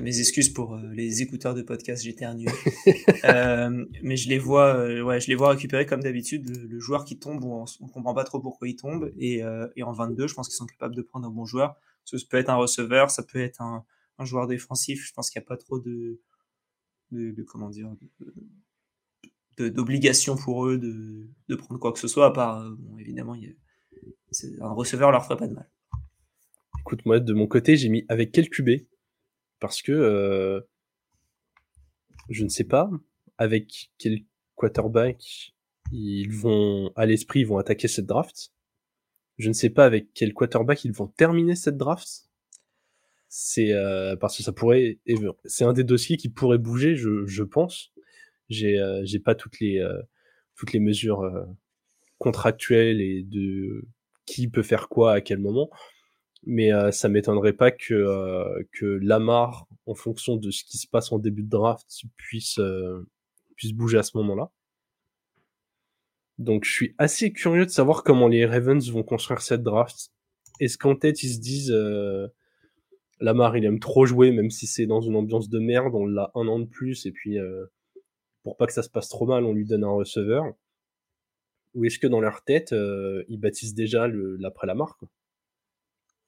[0.00, 2.48] Mes excuses pour euh, les écouteurs de podcast, j'éternue.
[3.24, 7.04] euh, mais je les vois, euh, ouais, je les vois récupérer comme d'habitude le, joueur
[7.04, 9.12] qui tombe, on, on, comprend pas trop pourquoi il tombe.
[9.18, 11.76] Et, euh, et en 22, je pense qu'ils sont capables de prendre un bon joueur.
[12.04, 13.84] Ça peut être un receveur, ça peut être un,
[14.18, 15.06] un joueur défensif.
[15.06, 16.20] Je pense qu'il n'y a pas trop de,
[17.12, 17.88] de, de comment dire,
[19.58, 22.26] d'obligation pour eux de, de, prendre quoi que ce soit.
[22.26, 25.70] À part, bon, évidemment, il y a, un receveur leur ferait pas de mal.
[26.80, 28.70] Écoute, moi, de mon côté, j'ai mis avec quel QB
[29.64, 30.60] parce que euh,
[32.28, 32.90] je ne sais pas
[33.38, 34.18] avec quel
[34.56, 35.54] quarterback
[35.90, 38.52] ils vont à l'esprit vont attaquer cette draft.
[39.38, 42.28] Je ne sais pas avec quel quarterback ils vont terminer cette draft.
[43.30, 44.98] C'est euh, parce que ça pourrait
[45.46, 47.94] c'est un des dossiers qui pourrait bouger, je, pense.
[48.50, 49.82] J'ai euh, j'ai pas toutes les
[50.56, 51.22] toutes les mesures
[52.18, 53.86] contractuelles et de
[54.26, 55.70] qui peut faire quoi à quel moment
[56.46, 60.86] mais euh, ça m'étonnerait pas que euh, que Lamar, en fonction de ce qui se
[60.86, 63.06] passe en début de draft, puisse euh,
[63.56, 64.50] puisse bouger à ce moment-là.
[66.38, 70.10] Donc je suis assez curieux de savoir comment les Ravens vont construire cette draft.
[70.60, 71.74] Est-ce qu'en tête ils se disent
[73.20, 76.30] Lamar il aime trop jouer même si c'est dans une ambiance de merde, on l'a
[76.34, 77.38] un an de plus et puis
[78.42, 80.52] pour pas que ça se passe trop mal on lui donne un receveur?
[81.74, 82.74] Ou est-ce que dans leur tête
[83.28, 85.08] ils baptisent déjà l'après Lamar quoi?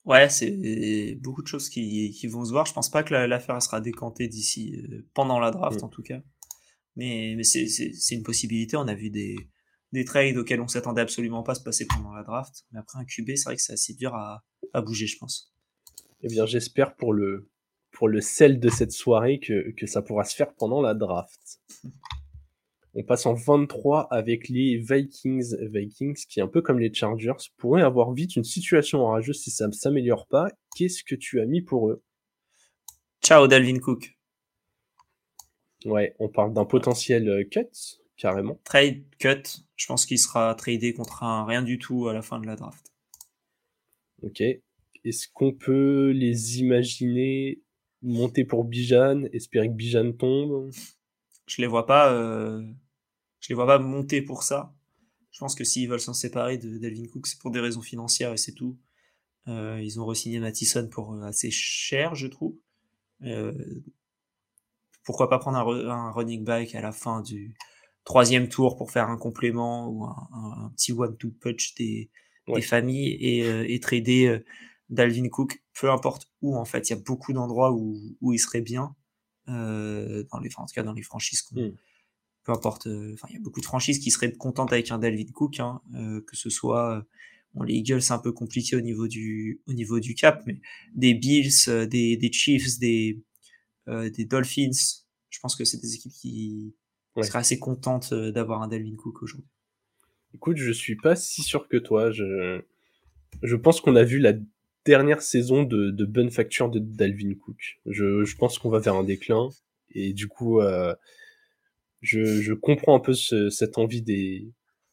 [0.07, 2.65] Ouais, c'est beaucoup de choses qui, qui, vont se voir.
[2.65, 5.85] Je pense pas que l'affaire sera décantée d'ici euh, pendant la draft mm.
[5.85, 6.21] en tout cas.
[6.95, 8.77] Mais, mais c'est une possibilité.
[8.77, 9.37] On a vu des,
[9.93, 12.65] des trades auxquels on s'attendait absolument pas se passer pendant la draft.
[12.71, 15.53] Mais après un QB, c'est vrai que c'est assez dur à, à, bouger, je pense.
[16.23, 17.51] Eh bien, j'espère pour le
[17.91, 21.61] pour le sel de cette soirée que, que ça pourra se faire pendant la draft.
[22.99, 25.55] On passe en 23 avec les Vikings.
[25.71, 29.67] Vikings, qui un peu comme les Chargers, pourraient avoir vite une situation orageuse si ça
[29.67, 30.49] ne s'améliore pas.
[30.75, 32.03] Qu'est-ce que tu as mis pour eux?
[33.23, 34.17] Ciao, Dalvin Cook.
[35.85, 37.69] Ouais, on parle d'un potentiel euh, cut,
[38.17, 38.59] carrément.
[38.65, 39.43] Trade cut.
[39.77, 42.57] Je pense qu'il sera tradé contre un rien du tout à la fin de la
[42.57, 42.95] draft.
[44.23, 44.41] Ok.
[44.41, 47.61] Est-ce qu'on peut les imaginer
[48.01, 50.71] monter pour Bijan, espérer que Bijan tombe?
[51.47, 52.63] Je les vois pas, euh,
[53.41, 54.75] je les vois pas monter pour ça.
[55.31, 58.33] Je pense que s'ils veulent s'en séparer de Delvin Cook, c'est pour des raisons financières
[58.33, 58.79] et c'est tout.
[59.49, 62.57] Euh, ils ont re-signé Mattison pour assez cher, je trouve.
[63.23, 63.53] Euh,
[65.05, 67.55] pourquoi pas prendre un, running back à la fin du
[68.05, 72.11] troisième tour pour faire un complément ou un, petit one-two punch des,
[72.49, 74.41] des familles et, et trader
[74.89, 78.39] Dalvin Cook, peu importe où en fait, il y a beaucoup d'endroits où, où il
[78.39, 78.95] serait bien,
[79.49, 81.71] euh, dans les, en tout cas dans les franchises hmm.
[82.47, 84.99] Peu importe, euh, enfin il y a beaucoup de franchises qui seraient contentes avec un
[84.99, 87.05] Dalvin Cook, hein, euh, que ce soit
[87.55, 90.61] bon, les Eagles c'est un peu compliqué au niveau du au niveau du cap, mais
[90.95, 91.51] des Bills,
[91.91, 93.21] des, des Chiefs, des
[93.89, 94.71] des Dolphins,
[95.31, 96.75] je pense que c'est des équipes qui
[97.23, 99.51] seraient assez contentes d'avoir un Dalvin Cook aujourd'hui.
[100.35, 102.11] Écoute, je suis pas si sûr que toi.
[102.11, 102.61] Je,
[103.43, 104.35] je pense qu'on a vu la
[104.85, 107.81] dernière saison de, de bonne facture de Dalvin Cook.
[107.87, 109.49] Je, je pense qu'on va vers un déclin
[109.91, 110.95] et du coup, euh,
[112.07, 114.49] je, je, comprends un peu ce, cette envie des,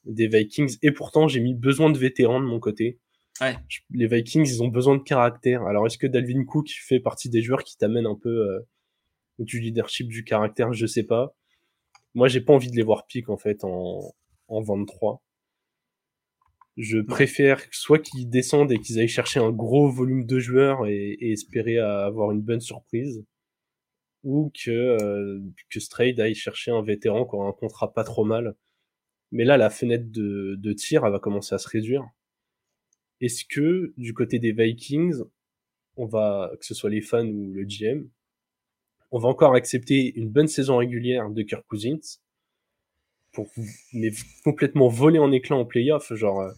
[0.05, 2.99] des Vikings et pourtant j'ai mis besoin de vétérans de mon côté.
[3.41, 3.55] Ouais.
[3.91, 5.63] Les Vikings, ils ont besoin de caractère.
[5.63, 8.59] Alors est-ce que Dalvin Cook fait partie des joueurs qui t'amènent un peu euh,
[9.39, 10.73] du leadership, du caractère?
[10.73, 11.35] Je sais pas.
[12.15, 14.13] Moi, j'ai pas envie de les voir pique en fait en,
[14.47, 15.23] en 23.
[16.77, 21.17] Je préfère soit qu'ils descendent et qu'ils aillent chercher un gros volume de joueurs et,
[21.21, 23.23] espérer avoir une bonne surprise,
[24.23, 28.23] ou que, euh, que Strayed aille chercher un vétéran qui aura un contrat pas trop
[28.25, 28.55] mal.
[29.31, 32.05] Mais là, la fenêtre de, de tir, elle va commencer à se réduire.
[33.19, 35.23] Est-ce que, du côté des Vikings,
[35.97, 38.07] on va, que ce soit les fans ou le GM,
[39.11, 42.19] on va encore accepter une bonne saison régulière de Kirk Cousins,
[43.31, 43.51] pour
[43.93, 44.11] mais
[44.43, 46.13] complètement voler en éclat en playoff.
[46.13, 46.51] Genre, euh,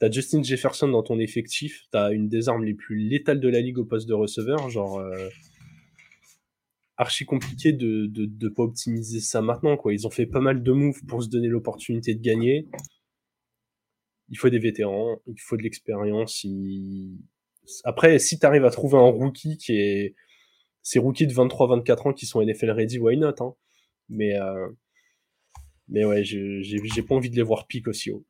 [0.00, 3.60] t'as Justin Jefferson dans ton effectif, t'as une des armes les plus létales de la
[3.60, 4.70] ligue au poste de receveur.
[4.70, 5.28] Genre, euh,
[6.96, 9.76] archi compliqué de, de, de pas optimiser ça maintenant.
[9.76, 9.92] Quoi.
[9.92, 12.68] Ils ont fait pas mal de moves pour se donner l'opportunité de gagner.
[14.28, 16.44] Il faut des vétérans, il faut de l'expérience.
[17.84, 20.14] Après, si t'arrives à trouver un rookie qui est.
[20.82, 23.54] Ces rookies de 23-24 ans qui sont NFL ready, why not hein
[24.08, 24.68] Mais euh,
[25.88, 28.24] mais ouais, j'ai pas envie de les voir pique aussi haut.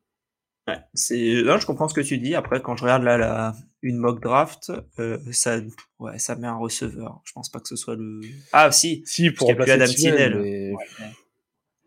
[0.67, 2.35] Ouais, c'est là je comprends ce que tu dis.
[2.35, 5.59] Après, quand je regarde là la une mock draft, euh, ça
[5.99, 7.21] ouais ça met un receveur.
[7.23, 8.21] Je pense pas que ce soit le.
[8.51, 9.03] Ah si.
[9.05, 10.75] Si pour remplacer Adam Tinel.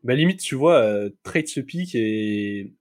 [0.03, 2.73] Bah limite tu vois euh, trade ce pick et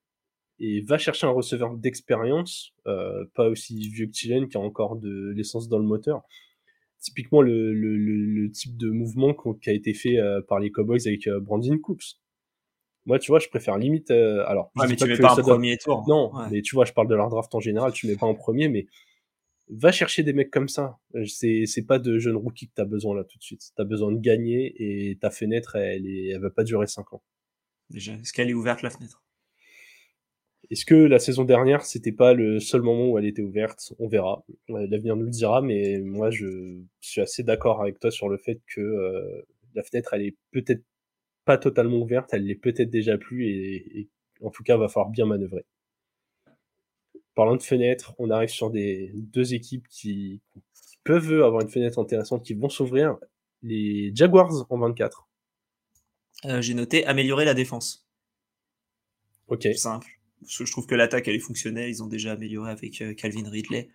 [0.59, 5.31] et va chercher un receveur d'expérience, euh, pas aussi vieux que qui a encore de
[5.35, 6.23] l'essence dans le moteur.
[6.99, 11.07] Typiquement le, le, le, type de mouvement qui a été fait euh, par les Cowboys
[11.07, 12.17] avec euh, Brandon Cooks
[13.05, 14.11] moi, tu vois, je préfère limite.
[14.11, 16.05] Euh, alors, mais tu mets pas un premier tour.
[16.07, 17.91] Non, mais tu vois, je parle de leur draft en général.
[17.91, 18.87] Tu mets pas en premier, mais
[19.69, 20.97] va chercher des mecs comme ça.
[21.15, 23.71] Euh, c'est c'est pas de jeunes rookies que t'as besoin là tout de suite.
[23.75, 27.23] T'as besoin de gagner et ta fenêtre, elle est, elle va pas durer 5 ans.
[27.89, 29.23] Déjà, est-ce qu'elle est ouverte la fenêtre?
[30.69, 33.93] Est-ce que la saison dernière, c'était pas le seul moment où elle était ouverte?
[33.97, 34.43] On verra.
[34.67, 38.61] L'avenir nous le dira, mais moi, je suis assez d'accord avec toi sur le fait
[38.67, 39.41] que euh,
[39.73, 40.83] la fenêtre, elle est peut-être
[41.49, 44.07] pas totalement ouverte, elle l'est peut-être déjà plus et,
[44.39, 45.65] en tout cas va falloir bien manœuvrer.
[47.33, 50.43] Parlant de fenêtres, on arrive sur des deux équipes qui,
[51.03, 53.17] peuvent avoir une fenêtre intéressante, qui vont s'ouvrir.
[53.63, 55.27] Les Jaguars en 24.
[56.45, 58.07] Euh, j'ai noté améliorer la défense.
[59.47, 59.67] Ok.
[59.73, 60.07] Simple.
[60.41, 63.15] Parce que je trouve que l'attaque elle est fonctionnelle, ils ont déjà amélioré avec euh,
[63.15, 63.89] Calvin Ridley.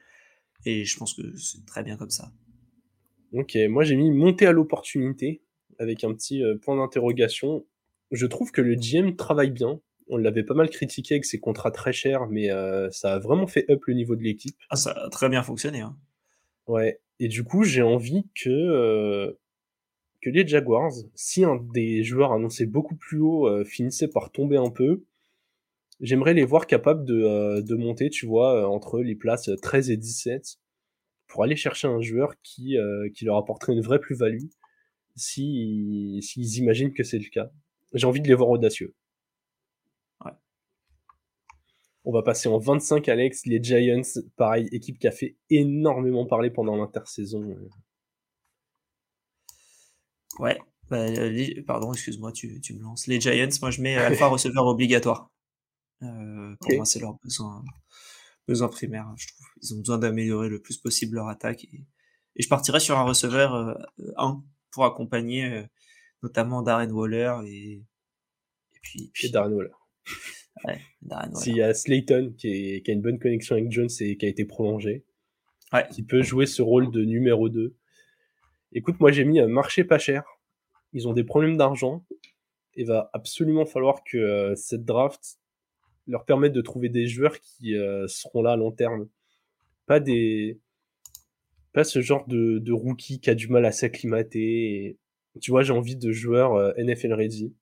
[0.64, 2.32] Et je pense que c'est très bien comme ça.
[3.32, 5.44] Ok, moi j'ai mis monter à l'opportunité
[5.78, 7.64] avec un petit euh, point d'interrogation.
[8.10, 9.80] Je trouve que le GM travaille bien.
[10.08, 13.46] On l'avait pas mal critiqué avec ses contrats très chers, mais euh, ça a vraiment
[13.46, 14.56] fait up le niveau de l'équipe.
[14.70, 15.80] Ah, ça a très bien fonctionné.
[15.80, 15.96] Hein.
[16.66, 17.00] Ouais.
[17.20, 19.32] Et du coup, j'ai envie que, euh,
[20.20, 24.70] que les Jaguars, si un des joueurs annoncés beaucoup plus haut finissait par tomber un
[24.70, 25.04] peu,
[26.00, 30.58] j'aimerais les voir capables de, de monter, tu vois, entre les places 13 et 17
[31.28, 32.76] pour aller chercher un joueur qui,
[33.14, 34.48] qui leur apporterait une vraie plus-value
[35.16, 37.50] s'ils si, imaginent que c'est le cas.
[37.92, 38.94] J'ai envie de les voir audacieux.
[40.24, 40.32] Ouais.
[42.04, 43.46] On va passer en 25, Alex.
[43.46, 44.02] Les Giants,
[44.36, 47.56] pareil, équipe qui a fait énormément parler pendant l'intersaison.
[50.38, 50.58] Ouais.
[50.90, 51.06] Bah,
[51.66, 53.06] pardon, excuse-moi, tu, tu, me lances.
[53.06, 55.30] Les Giants, moi je mets alpha receveur obligatoire.
[56.02, 57.64] Euh, pour moi, c'est leur besoin,
[58.46, 59.46] besoin primaire, je trouve.
[59.62, 61.64] Ils ont besoin d'améliorer le plus possible leur attaque.
[61.64, 61.86] Et,
[62.36, 63.74] et je partirais sur un receveur euh,
[64.18, 65.62] 1 pour accompagner euh,
[66.22, 67.74] notamment Darren Waller et,
[68.74, 69.30] et puis, puis...
[69.30, 69.70] Darren Waller.
[70.64, 71.40] Ouais, Darren Waller.
[71.40, 74.26] S'il y a Slayton qui, est, qui, a une bonne connexion avec Jones et qui
[74.26, 75.04] a été prolongé,
[75.72, 75.86] ouais.
[75.92, 77.74] qui peut jouer ce rôle de numéro 2.
[78.72, 80.24] Écoute, moi j'ai mis un marché pas cher.
[80.92, 82.04] Ils ont des problèmes d'argent.
[82.74, 85.38] Il va absolument falloir que cette draft
[86.08, 87.76] leur permette de trouver des joueurs qui
[88.08, 89.08] seront là à long terme.
[89.86, 90.60] Pas des,
[91.74, 94.98] pas ce genre de, de rookie qui a du mal à s'acclimater.
[95.42, 97.52] Tu vois, j'ai envie de joueurs NFL ready.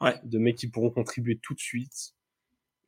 [0.00, 0.14] Ouais.
[0.24, 2.14] De mecs qui pourront contribuer tout de suite.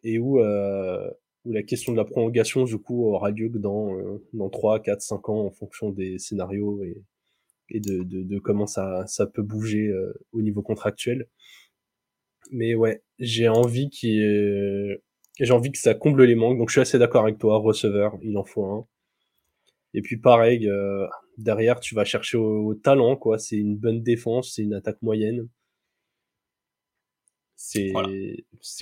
[0.03, 1.11] Et où, euh,
[1.45, 4.81] où la question de la prolongation, du coup, aura lieu que dans, euh, dans 3,
[4.81, 7.03] 4, 5 ans en fonction des scénarios et,
[7.71, 11.29] et de, de, de comment ça, ça peut bouger euh, au niveau contractuel.
[12.51, 14.99] Mais ouais, j'ai envie qu'il
[15.39, 16.59] j'ai envie que ça comble les manques.
[16.59, 18.87] Donc je suis assez d'accord avec toi, receveur, il en faut un.
[19.95, 21.07] Et puis pareil, euh,
[21.39, 23.39] derrière tu vas chercher au, talent, quoi.
[23.39, 25.49] C'est une bonne défense, c'est une attaque moyenne.
[27.57, 27.93] C'est,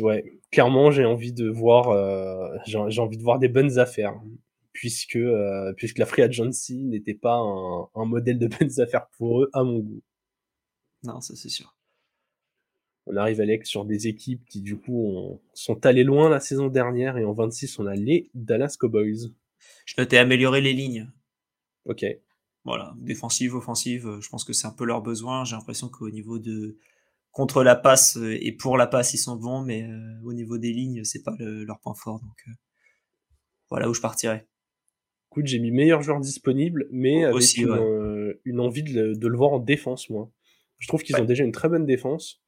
[0.01, 4.15] ouais, clairement j'ai envie de voir, euh, j'ai envie de voir des bonnes affaires
[4.73, 9.43] puisque euh, puisque la free agency n'était pas un, un, modèle de bonnes affaires pour
[9.43, 10.03] eux à mon goût.
[11.03, 11.75] Non, ça c'est sûr.
[13.07, 17.19] On arrive Alex sur des équipes qui du coup sont allées loin la saison dernière
[17.19, 19.33] et en 26 on a les Dallas Cowboys.
[19.87, 21.11] Je notais améliorer les lignes.
[21.85, 22.05] Ok.
[22.65, 25.45] Voilà, défensive, offensive, euh, je pense que c'est un peu leur besoin.
[25.45, 26.77] J'ai l'impression qu'au niveau de
[27.31, 30.59] contre la passe euh, et pour la passe ils sont bons, mais euh, au niveau
[30.59, 32.21] des lignes c'est pas leur point fort.
[32.21, 32.57] Donc
[33.71, 34.47] voilà où je partirais.
[35.31, 39.59] Écoute, j'ai mis meilleur joueur disponible, mais avec Aussi, une, envie de le, voir en
[39.59, 40.31] défense, moi.
[40.79, 42.43] Je trouve qu'ils ont déjà une très bonne défense.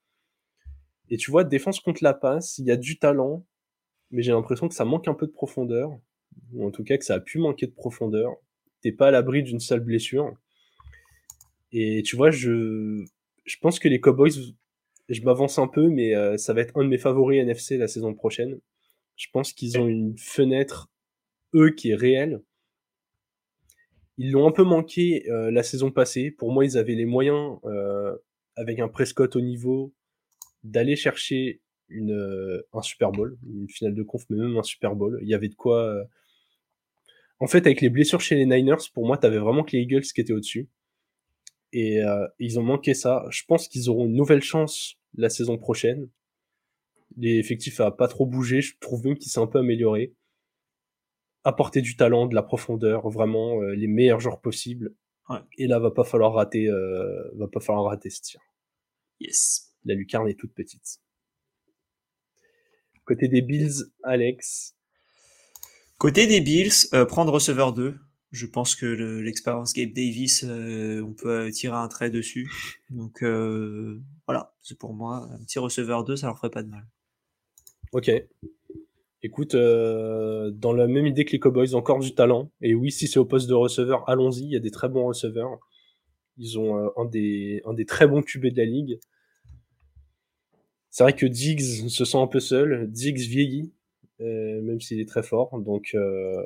[1.09, 3.47] Et tu vois, défense contre la passe, il y a du talent,
[4.11, 5.99] mais j'ai l'impression que ça manque un peu de profondeur,
[6.53, 8.37] ou en tout cas que ça a pu manquer de profondeur.
[8.83, 10.35] T'es pas à l'abri d'une seule blessure.
[11.73, 13.05] Et tu vois, je,
[13.45, 14.55] je pense que les Cowboys,
[15.09, 17.89] je m'avance un peu, mais euh, ça va être un de mes favoris NFC la
[17.89, 18.59] saison prochaine.
[19.17, 20.91] Je pense qu'ils ont une fenêtre,
[21.55, 22.41] eux, qui est réelle.
[24.19, 26.31] Ils l'ont un peu manqué euh, la saison passée.
[26.31, 28.17] Pour moi, ils avaient les moyens, euh,
[28.57, 29.95] avec un Prescott au niveau,
[30.63, 34.95] d'aller chercher une, euh, un Super Bowl, une finale de conf, mais même un Super
[34.95, 35.19] Bowl.
[35.23, 35.85] Il y avait de quoi.
[35.85, 36.05] Euh,
[37.41, 40.03] en fait, avec les blessures chez les Niners, pour moi, t'avais vraiment que les Eagles
[40.03, 40.69] qui étaient au-dessus.
[41.73, 43.25] Et euh, ils ont manqué ça.
[43.31, 46.09] Je pense qu'ils auront une nouvelle chance la saison prochaine.
[47.17, 48.61] L'effectif a pas trop bougé.
[48.61, 50.15] Je trouve même qu'il s'est un peu amélioré.
[51.45, 54.95] Apporter du talent, de la profondeur, vraiment les meilleurs joueurs possibles.
[55.57, 56.69] Et là, va pas falloir rater,
[57.35, 58.41] va pas falloir rater ce tir.
[59.21, 59.75] Yes.
[59.85, 61.01] La lucarne est toute petite.
[63.11, 64.77] Côté des Bills, Alex.
[65.99, 67.97] Côté des Bills, euh, prendre receveur 2.
[68.31, 72.49] Je pense que l'expérience Gabe Davis, euh, on peut tirer un trait dessus.
[72.89, 75.29] Donc euh, voilà, c'est pour moi.
[75.33, 76.87] Un petit receveur 2, ça leur ferait pas de mal.
[77.91, 78.13] Ok.
[79.25, 82.53] Écoute, dans la même idée que les Cowboys, encore du talent.
[82.61, 84.45] Et oui, si c'est au poste de receveur, allons-y.
[84.45, 85.59] Il y a des très bons receveurs.
[86.37, 89.01] Ils ont un, des, un des très bons QB de la ligue.
[90.91, 92.91] C'est vrai que Diggs se sent un peu seul.
[92.91, 93.73] Diggs vieillit,
[94.21, 95.59] euh, même s'il est très fort.
[95.61, 96.43] Donc, euh,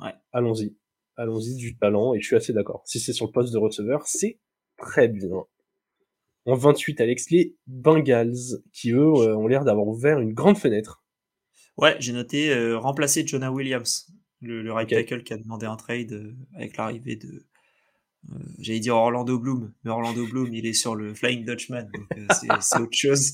[0.00, 0.14] ouais.
[0.32, 0.76] allons-y.
[1.16, 2.14] Allons-y du talent.
[2.14, 2.82] Et je suis assez d'accord.
[2.84, 4.38] Si c'est sur le poste de receveur, c'est
[4.76, 5.44] très bien.
[6.44, 11.02] En 28, Alex, les Bengals, qui eux euh, ont l'air d'avoir ouvert une grande fenêtre.
[11.76, 15.76] Ouais, j'ai noté euh, remplacer Jonah Williams, le, le right tackle qui a demandé un
[15.76, 17.44] trade avec l'arrivée de,
[18.58, 22.06] j'allais dire Orlando Bloom, mais Orlando Bloom, il est sur le Flying Dutchman, donc
[22.60, 23.32] c'est autre chose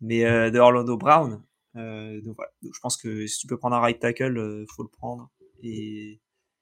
[0.00, 1.42] mais euh, de Orlando Brown.
[1.76, 2.50] Euh, donc voilà.
[2.62, 5.30] je pense que si tu peux prendre un right tackle, euh, faut le prendre.
[5.62, 6.20] Et,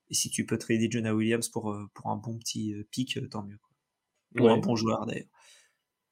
[0.08, 3.58] et si tu peux trader Jonah Williams pour, pour un bon petit pic, tant mieux.
[3.58, 3.76] Quoi.
[4.36, 5.28] Pour un bon joueur d'ailleurs.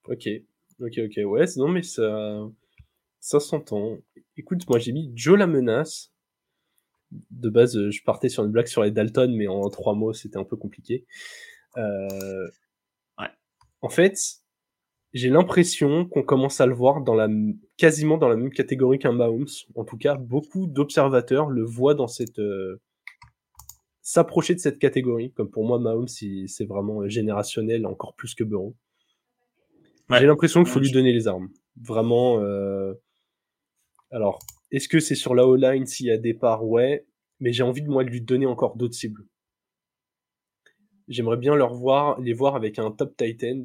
[0.05, 0.29] Ok,
[0.81, 1.31] ok, ok.
[1.31, 2.49] Ouais, non, mais ça,
[3.19, 3.99] ça s'entend.
[4.37, 6.13] Écoute, moi j'ai mis Joe la menace.
[7.31, 10.39] De base, je partais sur une blague sur les Dalton, mais en trois mots, c'était
[10.39, 11.07] un peu compliqué.
[11.77, 12.49] Euh...
[13.19, 13.31] Ouais.
[13.83, 14.17] En fait,
[15.13, 17.29] j'ai l'impression qu'on commence à le voir dans la,
[17.77, 19.47] quasiment dans la même catégorie qu'un Mahomes.
[19.75, 22.81] En tout cas, beaucoup d'observateurs le voient dans cette, euh,
[24.03, 25.33] s'approcher de cette catégorie.
[25.33, 28.75] Comme pour moi, Mahomes, c'est vraiment générationnel, encore plus que Burrow.
[30.11, 31.49] J'ai l'impression qu'il faut lui donner les armes.
[31.81, 32.41] Vraiment.
[32.41, 32.95] Euh...
[34.11, 34.39] Alors,
[34.71, 37.07] est-ce que c'est sur la O-line s'il y a départ Ouais.
[37.41, 39.25] Mais j'ai envie de moi de lui donner encore d'autres cibles.
[41.09, 43.65] J'aimerais bien leur voir, les voir avec un top tight end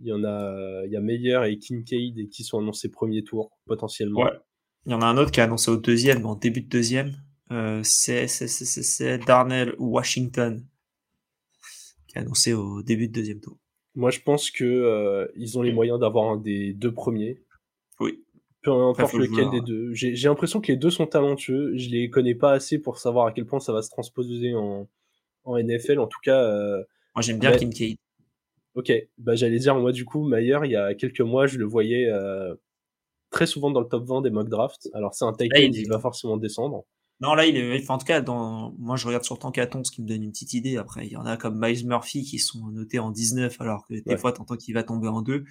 [0.00, 3.50] il y en a, il y a Meyer et Kincaid qui sont annoncés premier tour,
[3.66, 4.22] potentiellement.
[4.22, 4.32] Ouais.
[4.86, 7.12] Il y en a un autre qui est annoncé au deuxième, en début de deuxième.
[7.50, 10.64] Euh, c'est Darnell Washington
[12.06, 13.56] qui est annoncé au début de deuxième tour.
[13.94, 17.40] Moi, je pense que euh, ils ont les moyens d'avoir un des deux premiers.
[18.00, 18.24] Oui.
[18.62, 19.92] Peu importe lequel des deux.
[19.92, 21.76] J'ai l'impression que les deux sont talentueux.
[21.76, 24.88] Je les connais pas assez pour savoir à quel point ça va se transposer en,
[25.44, 25.98] en NFL.
[25.98, 26.82] En tout cas, euh,
[27.14, 27.96] Moi, j'aime bien Kincaid.
[28.74, 31.64] Ok, bah j'allais dire, moi du coup, Mayer, il y a quelques mois, je le
[31.64, 32.56] voyais euh,
[33.30, 34.90] très souvent dans le top 20 des mock drafts.
[34.94, 36.84] Alors c'est un Titan, il, il va forcément descendre.
[37.20, 40.02] Non, là, il est, en tout cas, dans, moi, je regarde sur Tankaton, ce qui
[40.02, 40.76] me donne une petite idée.
[40.76, 43.94] Après, il y en a comme Miles Murphy qui sont notés en 19, alors que
[43.94, 45.44] des fois, t'entends qu'il va tomber en 2.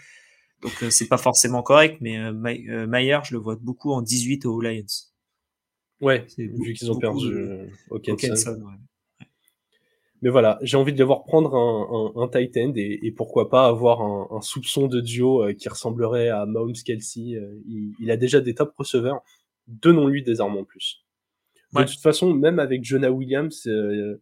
[0.62, 2.34] Donc, euh, c'est pas forcément correct, mais euh,
[2.70, 4.86] euh, Mayer, je le vois beaucoup en 18 aux Lions.
[6.02, 8.58] Ouais, vu qu'ils ont perdu au Kenson.
[10.24, 13.68] Mais voilà, j'ai envie de les voir prendre un, un, tight end et, pourquoi pas
[13.68, 17.38] avoir un, soupçon de duo qui ressemblerait à Mahomes Kelsey.
[18.00, 19.22] il, a déjà des top receveurs.
[19.68, 21.04] Donnons-lui des armes en plus.
[21.82, 24.22] De toute façon, même avec Jonah Williams, euh,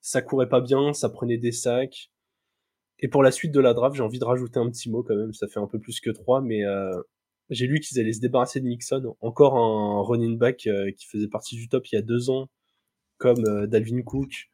[0.00, 2.10] ça courait pas bien, ça prenait des sacs.
[3.00, 5.16] Et pour la suite de la draft, j'ai envie de rajouter un petit mot quand
[5.16, 6.96] même, ça fait un peu plus que trois, mais euh,
[7.50, 11.28] j'ai lu qu'ils allaient se débarrasser de Nixon, encore un running back euh, qui faisait
[11.28, 12.48] partie du top il y a deux ans,
[13.18, 14.48] comme Dalvin Cook,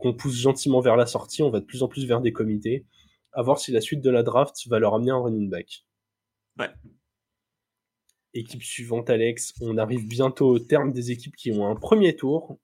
[0.00, 2.86] qu'on pousse gentiment vers la sortie, on va de plus en plus vers des comités,
[3.32, 5.84] à voir si la suite de la draft va leur amener un running back.
[6.58, 6.70] Ouais,
[8.32, 9.54] Équipe suivante, Alex.
[9.60, 12.58] On arrive bientôt au terme des équipes qui ont un premier tour.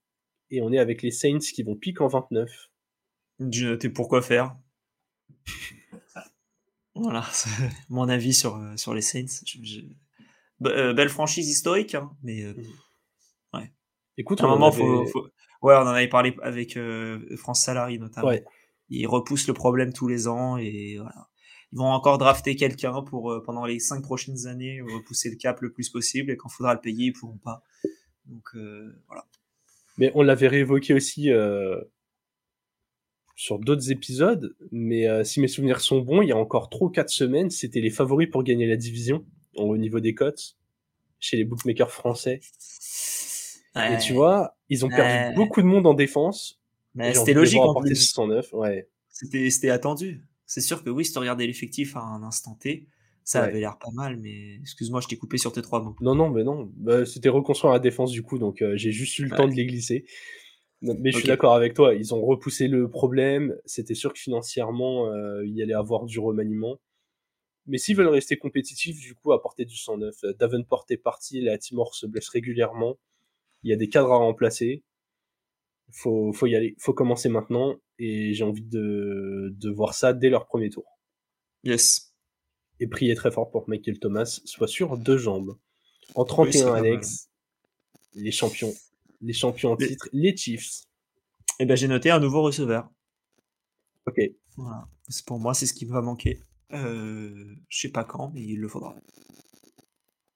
[0.49, 2.69] Et on est avec les Saints qui vont piquer en 29.
[3.49, 4.55] J'ai noté pourquoi faire.
[6.95, 7.25] voilà,
[7.89, 9.43] mon avis sur, euh, sur les Saints.
[10.65, 13.57] Euh, belle franchise historique, hein, mais euh, mm.
[13.57, 13.73] ouais.
[14.15, 15.27] Écoute, à un moment, faut,
[15.61, 16.77] ouais, on en avait parlé avec
[17.37, 18.27] France Salary notamment.
[18.27, 18.43] Ouais.
[18.89, 21.27] Il repousse le problème tous les ans et voilà.
[21.73, 25.59] Ils vont encore drafter quelqu'un pour euh, pendant les cinq prochaines années repousser le cap
[25.61, 27.61] le plus possible et quand il faudra le payer ils pourront pas.
[28.25, 29.25] Donc euh, voilà.
[29.97, 31.81] Mais on l'avait réévoqué aussi euh,
[33.35, 36.91] sur d'autres épisodes mais si mes souvenirs sont bons il y a encore trois ou
[36.91, 40.55] quatre semaines c'était les favoris pour gagner la division au niveau des cotes
[41.19, 42.39] chez les bookmakers français.
[43.75, 46.59] Et tu vois ils ont perdu beaucoup de monde en défense
[47.13, 48.15] c'était logique en plus.
[48.53, 48.89] ouais.
[49.09, 52.87] c'était attendu c'est sûr que oui, si tu regardais l'effectif à un instant T,
[53.23, 55.95] ça avait l'air pas mal, mais excuse-moi, je t'ai coupé sur tes trois mots.
[55.99, 56.71] Non, non, mais non.
[56.77, 59.53] Bah, c'était reconstruire la défense du coup, donc euh, j'ai juste eu le temps de
[59.53, 60.05] les glisser.
[60.81, 63.57] Mais je suis d'accord avec toi, ils ont repoussé le problème.
[63.65, 66.77] C'était sûr que financièrement, euh, il y allait avoir du remaniement.
[67.65, 70.15] Mais s'ils veulent rester compétitifs, du coup, apporter du 109.
[70.39, 72.97] Davenport est parti, la Timor se blesse régulièrement.
[73.67, 74.85] Il y a des cadres à remplacer.
[75.91, 80.29] Faut, faut y aller, faut commencer maintenant et j'ai envie de, de voir ça dès
[80.29, 80.85] leur premier tour.
[81.65, 82.13] Yes.
[82.79, 85.57] Et prier très fort pour que Michael Thomas soit sur deux jambes.
[86.15, 87.29] En 31, Alex,
[88.13, 88.73] les champions,
[89.19, 90.85] les champions en titre, les Chiefs.
[91.59, 92.89] Eh ben, j'ai noté un nouveau receveur.
[94.05, 94.21] Ok.
[94.55, 94.87] Voilà.
[95.25, 96.39] Pour moi, c'est ce qui me va manquer.
[96.71, 98.95] Euh, je sais pas quand, mais il le faudra.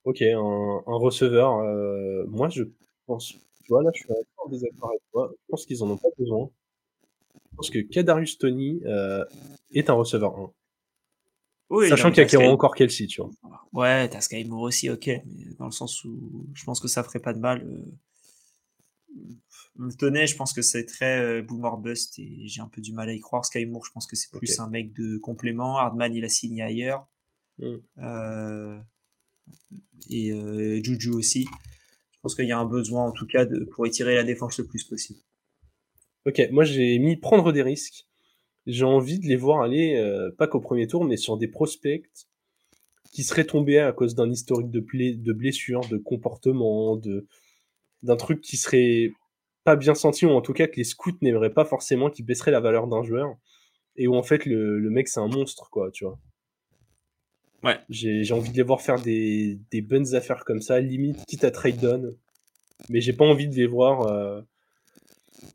[0.04, 1.60] Ok, un, un receveur.
[1.60, 2.64] Euh, moi, je
[3.12, 3.34] pense.
[3.64, 5.32] Tu vois, là, je suis en désaccord avec toi.
[5.32, 6.50] Je pense qu'ils en ont pas besoin.
[7.52, 9.24] Je pense que Kadarius Tony euh,
[9.72, 10.52] est un receveur 1.
[11.70, 13.32] Oui, Sachant qu'il y a encore Kelsey, tu vois.
[13.72, 15.08] Ouais, t'as Sky Moore aussi, ok.
[15.08, 17.66] Mais dans le sens où je pense que ça ferait pas de mal.
[19.80, 19.90] Euh...
[19.98, 23.08] Tony, je pense que c'est très euh, boomer bust et j'ai un peu du mal
[23.08, 23.46] à y croire.
[23.46, 25.78] Sky Moore, je pense que c'est plus un mec de complément.
[25.78, 27.08] Hardman, il a signé ailleurs.
[27.58, 27.78] Hmm.
[28.00, 28.78] Euh...
[30.10, 31.48] Et euh, Juju aussi.
[32.22, 34.60] Je pense qu'il y a un besoin, en tout cas, de, pour étirer la défense
[34.60, 35.20] le plus possible.
[36.28, 38.06] Ok, moi j'ai mis prendre des risques.
[38.68, 42.04] J'ai envie de les voir aller, euh, pas qu'au premier tour, mais sur des prospects
[43.12, 47.26] qui seraient tombés à cause d'un historique de, de blessures, de comportement, de
[48.04, 49.12] d'un truc qui serait
[49.64, 52.52] pas bien senti, ou en tout cas que les scouts n'aimeraient pas forcément, qui baisserait
[52.52, 53.36] la valeur d'un joueur,
[53.96, 56.20] et où en fait le, le mec c'est un monstre, quoi, tu vois.
[57.64, 57.78] Ouais.
[57.90, 61.52] J'ai envie de les voir faire des, des bonnes affaires comme ça, limite quitte à
[61.52, 62.16] trade down.
[62.90, 64.42] Mais j'ai pas envie de les voir euh,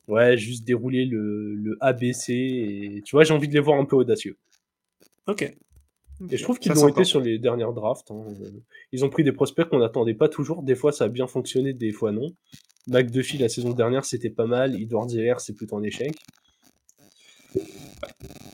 [0.09, 2.33] Ouais, juste dérouler le, le ABC.
[2.33, 4.37] Et tu vois, j'ai envie de les voir un peu audacieux.
[5.27, 5.43] Ok.
[6.31, 8.11] Et je trouve qu'ils l'ont été sur les dernières drafts.
[8.11, 8.25] Hein.
[8.93, 10.63] Ils ont pris des prospects qu'on n'attendait pas toujours.
[10.63, 12.33] Des fois, ça a bien fonctionné, des fois non.
[12.87, 14.81] McDuffie, la saison dernière, c'était pas mal.
[14.81, 16.15] Edward Zeller, c'est plutôt un échec.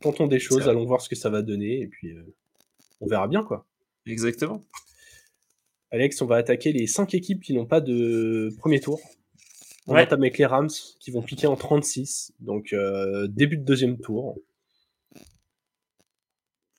[0.01, 1.83] Tentons des choses, allons voir ce que ça va donner.
[1.83, 2.35] Et puis, euh,
[3.03, 3.67] on verra bien, quoi.
[4.07, 4.63] Exactement.
[5.91, 9.01] Alex, on va attaquer les 5 équipes qui n'ont pas de premier tour.
[9.87, 10.11] On ouais.
[10.13, 14.39] avec les Rams qui vont piquer en 36, donc euh, début de deuxième tour.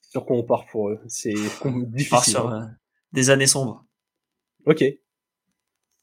[0.09, 1.34] Sur quoi on part pour eux C'est
[1.88, 2.34] difficile.
[2.34, 2.69] sur hein.
[2.71, 2.76] euh,
[3.11, 3.86] des années sombres.
[4.65, 4.84] Ok.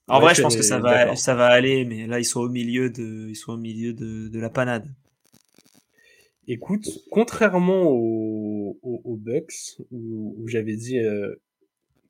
[0.09, 2.49] En vrai, je pense que ça va, ça va aller, mais là, ils sont au
[2.49, 4.93] milieu de, ils sont au milieu de, de la panade.
[6.47, 11.35] Écoute, contrairement aux, aux, Bucks, où, où j'avais dit euh,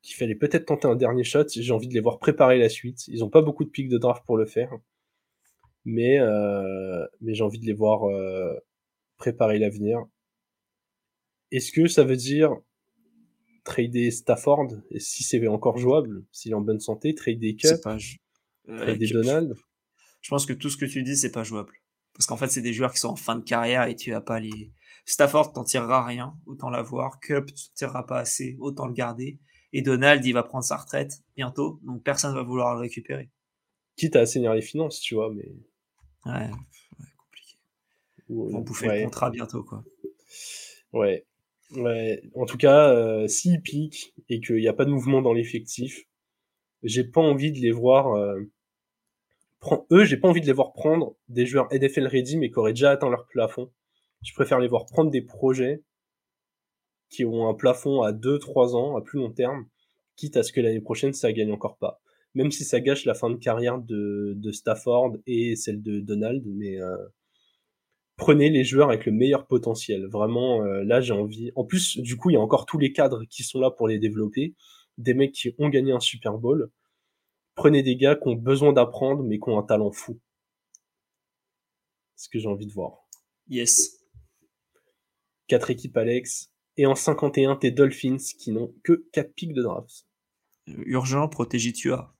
[0.01, 1.45] qu'il fallait peut-être tenter un dernier shot.
[1.47, 3.07] J'ai envie de les voir préparer la suite.
[3.07, 4.71] Ils ont pas beaucoup de pics de draft pour le faire,
[5.85, 8.53] mais euh, mais j'ai envie de les voir euh,
[9.17, 10.03] préparer l'avenir.
[11.51, 12.55] Est-ce que ça veut dire
[13.63, 17.97] trader Stafford, et si c'est encore jouable, s'il est en bonne santé, trader Cup, pas...
[18.65, 19.53] trader Donald?
[20.21, 21.80] Je pense que tout ce que tu dis, c'est pas jouable.
[22.21, 24.21] Parce qu'en fait, c'est des joueurs qui sont en fin de carrière et tu vas
[24.21, 24.71] pas les.
[25.05, 27.19] Stafford, t'en tireras rien, autant l'avoir.
[27.19, 29.39] Cup, tu tireras pas assez, autant le garder.
[29.73, 33.31] Et Donald, il va prendre sa retraite bientôt, donc personne va vouloir le récupérer.
[33.95, 35.51] Quitte à assainir les finances, tu vois, mais.
[36.27, 36.47] Ouais,
[37.17, 37.57] compliqué.
[38.29, 39.83] On va bouffer le contrat bientôt, quoi.
[40.93, 41.25] Ouais.
[41.71, 42.21] Ouais.
[42.35, 46.03] En tout cas, euh, s'il pique et qu'il n'y a pas de mouvement dans l'effectif,
[46.83, 48.13] j'ai pas envie de les voir.
[48.13, 48.43] Euh,
[49.91, 52.73] eux, j'ai pas envie de les voir prendre des joueurs NFL ready mais qui auraient
[52.73, 53.71] déjà atteint leur plafond.
[54.23, 55.83] Je préfère les voir prendre des projets
[57.09, 59.67] qui ont un plafond à 2-3 ans, à plus long terme,
[60.15, 62.01] quitte à ce que l'année prochaine ça gagne encore pas.
[62.33, 66.79] Même si ça gâche la fin de carrière de, Stafford et celle de Donald, mais
[66.79, 66.95] euh,
[68.15, 70.07] prenez les joueurs avec le meilleur potentiel.
[70.07, 71.51] Vraiment, euh, là j'ai envie.
[71.55, 73.87] En plus, du coup, il y a encore tous les cadres qui sont là pour
[73.87, 74.55] les développer,
[74.97, 76.69] des mecs qui ont gagné un Super Bowl.
[77.55, 80.19] Prenez des gars qui ont besoin d'apprendre, mais qui ont un talent fou.
[82.15, 83.07] C'est ce que j'ai envie de voir.
[83.49, 83.99] Yes.
[85.47, 86.51] Quatre équipes, Alex.
[86.77, 90.05] Et en 51, tes Dolphins qui n'ont que 4 pics de draft.
[90.67, 92.15] Urgent, protéger Tua.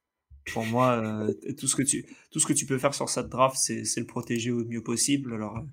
[0.52, 3.30] Pour moi, euh, tout, ce que tu, tout ce que tu peux faire sur cette
[3.30, 5.34] draft, c'est le protéger au mieux possible.
[5.34, 5.66] Alors, euh,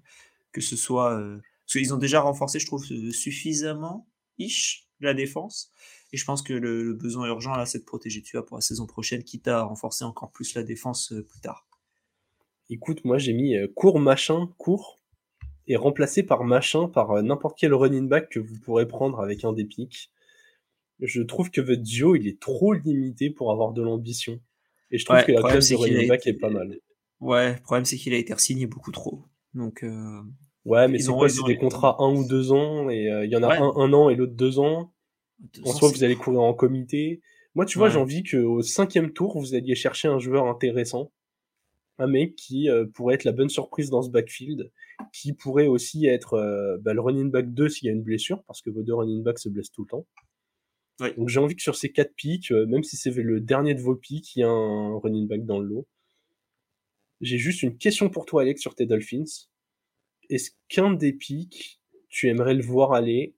[0.53, 1.19] que ce soit.
[1.19, 5.73] Euh, parce qu'ils ont déjà renforcé, je trouve, suffisamment ish la défense.
[6.13, 8.87] Et je pense que le, besoin urgent, là, c'est de protéger Tua pour la saison
[8.87, 11.67] prochaine, quitte à renforcer encore plus la défense plus tard.
[12.71, 14.99] Écoute, moi, j'ai mis court machin, court
[15.69, 19.45] et remplacé par machin, par euh, n'importe quel running back que vous pourrez prendre avec
[19.45, 20.11] un des pics.
[21.01, 24.41] Je trouve que votre duo, il est trop limité pour avoir de l'ambition.
[24.91, 26.77] Et je trouve que la classe de running back est pas mal.
[27.21, 29.25] Ouais, le problème c'est qu'il a été signé beaucoup trop.
[29.55, 30.21] Donc, euh...
[30.65, 31.29] Ouais, mais c'est quoi?
[31.29, 33.93] C'est des contrats un ou deux ans, et euh, il y en a un un
[33.93, 34.93] an et l'autre deux ans.
[35.65, 37.21] En soi, vous allez courir en comité.
[37.55, 41.13] Moi, tu vois, j'ai envie qu'au cinquième tour, vous alliez chercher un joueur intéressant
[41.99, 44.71] un mec qui euh, pourrait être la bonne surprise dans ce backfield,
[45.13, 48.43] qui pourrait aussi être euh, bah, le running back 2 s'il y a une blessure,
[48.45, 50.07] parce que vos deux running backs se blessent tout le temps.
[51.17, 53.81] Donc j'ai envie que sur ces quatre pics, euh, même si c'est le dernier de
[53.81, 55.87] vos pics, il y a un running back dans le lot.
[57.21, 59.49] J'ai juste une question pour toi, Alex, sur tes Dolphins.
[60.31, 63.35] Est-ce qu'un des pics, tu aimerais le voir aller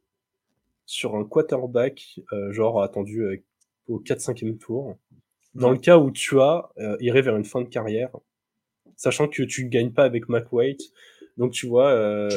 [0.90, 2.20] sur un quarterback,
[2.50, 3.44] genre attendu
[3.86, 4.96] au 4-5e tour,
[5.54, 6.70] dans le cas où tu as
[7.00, 8.10] irait vers une fin de carrière
[9.00, 10.82] sachant que tu ne gagnes pas avec Mike White.
[11.36, 11.90] Donc tu vois.
[11.90, 12.28] Euh...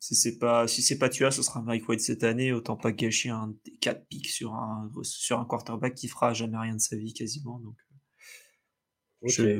[0.00, 2.52] Si c'est pas si c'est pas Tua, ce sera Mike White cette année.
[2.52, 6.76] Autant pas gâcher un 4 pics sur un sur un quarterback qui fera jamais rien
[6.76, 7.60] de sa vie quasiment.
[7.60, 7.74] Donc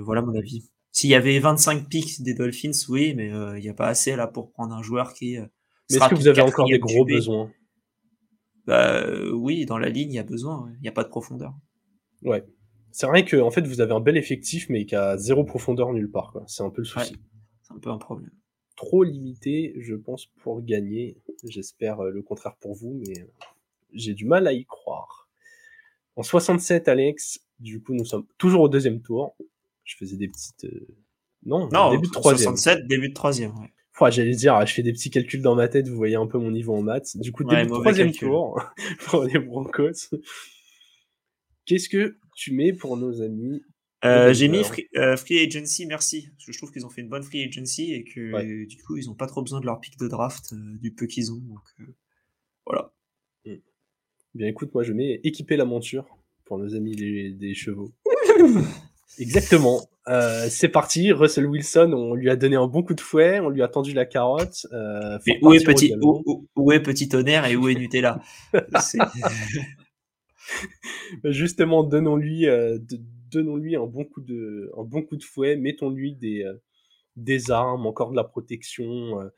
[0.01, 0.71] voilà mon avis.
[0.93, 4.15] S'il y avait 25 pics des Dolphins, oui, mais euh, il n'y a pas assez
[4.15, 5.37] là pour prendre un joueur qui.
[5.37, 5.47] Euh,
[5.91, 7.51] mais est-ce que vous avez encore des gros besoins?
[8.69, 10.71] Bah, euh, oui, dans la ligne, il y a besoin.
[10.77, 11.55] Il n'y a pas de profondeur.
[12.23, 12.45] Ouais.
[12.93, 15.93] C'est vrai que en fait vous avez un bel effectif mais qui a zéro profondeur
[15.95, 16.37] nulle part.
[16.47, 17.17] C'est un peu le souci.
[17.63, 18.31] c'est un peu un problème.
[18.77, 21.17] Trop limité, je pense, pour gagner.
[21.45, 23.27] J'espère euh, le contraire pour vous, mais euh,
[23.95, 25.31] j'ai du mal à y croire.
[26.17, 29.35] En 67, Alex, du coup nous sommes toujours au deuxième tour.
[29.85, 30.67] Je faisais des petites...
[31.47, 32.55] Non, non, début de troisième.
[32.57, 33.73] 67, début de troisième, ouais.
[34.11, 36.51] J'allais dire, je fais des petits calculs dans ma tête, vous voyez un peu mon
[36.51, 37.17] niveau en maths.
[37.17, 38.61] Du coup, début de troisième tour
[39.07, 40.17] pour les Broncos.
[41.67, 43.63] Qu'est-ce que tu mets pour nos amis
[44.05, 44.63] euh, J'ai mis
[44.97, 46.29] euh, free, Agency, merci.
[46.31, 48.97] Parce que je trouve qu'ils ont fait une bonne Free Agency et que du coup,
[48.97, 51.41] ils n'ont pas trop besoin de leur pic de draft euh, du peu qu'ils ont.
[51.41, 51.89] Donc
[52.65, 52.93] voilà.
[53.45, 53.57] Hmm.
[54.35, 56.07] Bien écoute, moi je mets équiper la monture
[56.45, 57.93] pour nos amis des chevaux.
[59.19, 59.89] Exactement.
[60.51, 61.13] c'est parti.
[61.13, 63.93] Russell Wilson, on lui a donné un bon coup de fouet, on lui a tendu
[63.93, 64.67] la carotte.
[65.27, 65.95] Mais où est, petit,
[66.57, 68.21] où, est petit tonnerre et où est Nutella?
[71.23, 72.79] Bah, justement, donnons-lui, euh,
[73.31, 76.55] donnons-lui un bon coup de, un bon coup de fouet, mettons-lui des, euh,
[77.17, 79.21] des armes, encore de la protection.
[79.21, 79.29] Euh.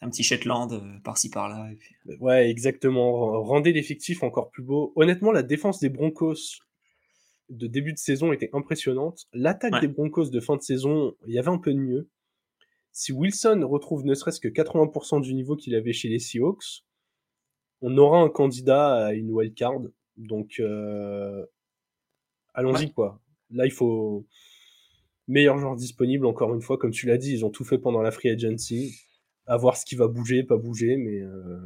[0.00, 1.68] Un petit Shetland par-ci par-là.
[2.04, 3.42] Bah, ouais, exactement.
[3.42, 4.92] Rendez l'effectif encore plus beau.
[4.94, 6.60] Honnêtement, la défense des Broncos
[7.48, 9.26] de début de saison était impressionnante.
[9.32, 12.08] L'attaque des Broncos de fin de saison, il y avait un peu de mieux.
[12.92, 16.84] Si Wilson retrouve ne serait-ce que 80% du niveau qu'il avait chez les Seahawks,
[17.80, 19.80] on aura un candidat à une wild card.
[20.16, 21.46] Donc, euh,
[22.54, 23.20] allons-y, quoi.
[23.50, 24.26] Là, il faut
[25.28, 28.02] meilleur joueur disponible, encore une fois, comme tu l'as dit, ils ont tout fait pendant
[28.02, 28.98] la free agency.
[29.46, 31.60] À voir ce qui va bouger, pas bouger, mais, euh,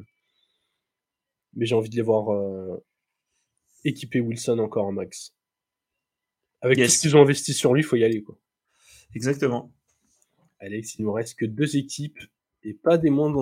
[1.55, 2.85] mais j'ai envie de les voir euh,
[3.85, 5.35] équiper Wilson encore en max.
[6.63, 8.39] Avec tout ce qu'ils ont investi sur lui, il faut y aller, quoi.
[9.15, 9.73] Exactement.
[10.61, 12.19] Alex, il nous reste que deux équipes
[12.65, 13.33] et pas des moins,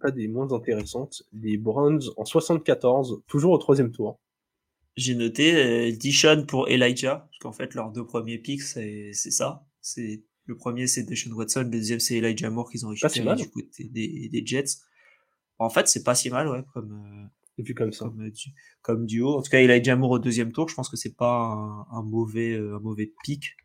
[0.00, 4.20] pas des moins intéressantes, les Browns en 74, toujours au troisième tour.
[4.96, 9.64] J'ai noté euh, Dishon pour Elijah, parce qu'en fait, leurs deux premiers picks, c'est ça.
[9.80, 13.50] C'est Le premier, c'est Deshaun Watson, le deuxième, c'est Elijah Moore qu'ils ont récupéré du
[13.50, 14.78] côté des, des, Jets.
[15.58, 17.19] En fait, c'est pas si mal, ouais, comme, euh,
[17.62, 18.06] vu comme ça.
[18.06, 18.30] Comme, euh,
[18.82, 19.36] comme, duo.
[19.36, 22.56] En tout cas, Elijah Moore au deuxième tour, je pense que c'est pas un, mauvais,
[22.56, 23.56] un mauvais pick.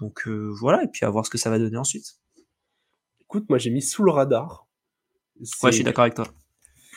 [0.00, 2.20] Donc voilà, et puis à voir ce que ça va donner ensuite.
[3.20, 4.66] Écoute, moi j'ai mis sous le radar.
[5.62, 6.26] Ouais, je suis d'accord avec toi.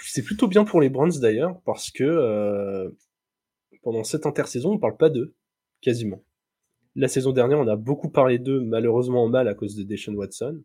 [0.05, 2.89] C'est plutôt bien pour les Browns d'ailleurs, parce que euh,
[3.83, 5.33] pendant cette intersaison, on parle pas d'eux,
[5.81, 6.23] quasiment.
[6.95, 10.15] La saison dernière, on a beaucoup parlé d'eux, malheureusement en mal à cause de Deshaun
[10.15, 10.61] Watson.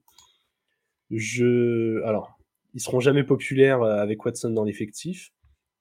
[1.10, 2.38] Je, alors,
[2.74, 5.32] ils seront jamais populaires euh, avec Watson dans l'effectif,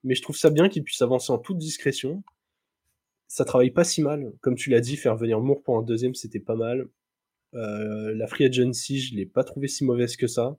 [0.03, 2.23] mais je trouve ça bien qu'ils puissent avancer en toute discrétion.
[3.27, 6.15] Ça travaille pas si mal, comme tu l'as dit, faire venir Moore pour un deuxième,
[6.15, 6.87] c'était pas mal.
[7.53, 10.57] Euh, la free agency, je l'ai pas trouvé si mauvaise que ça.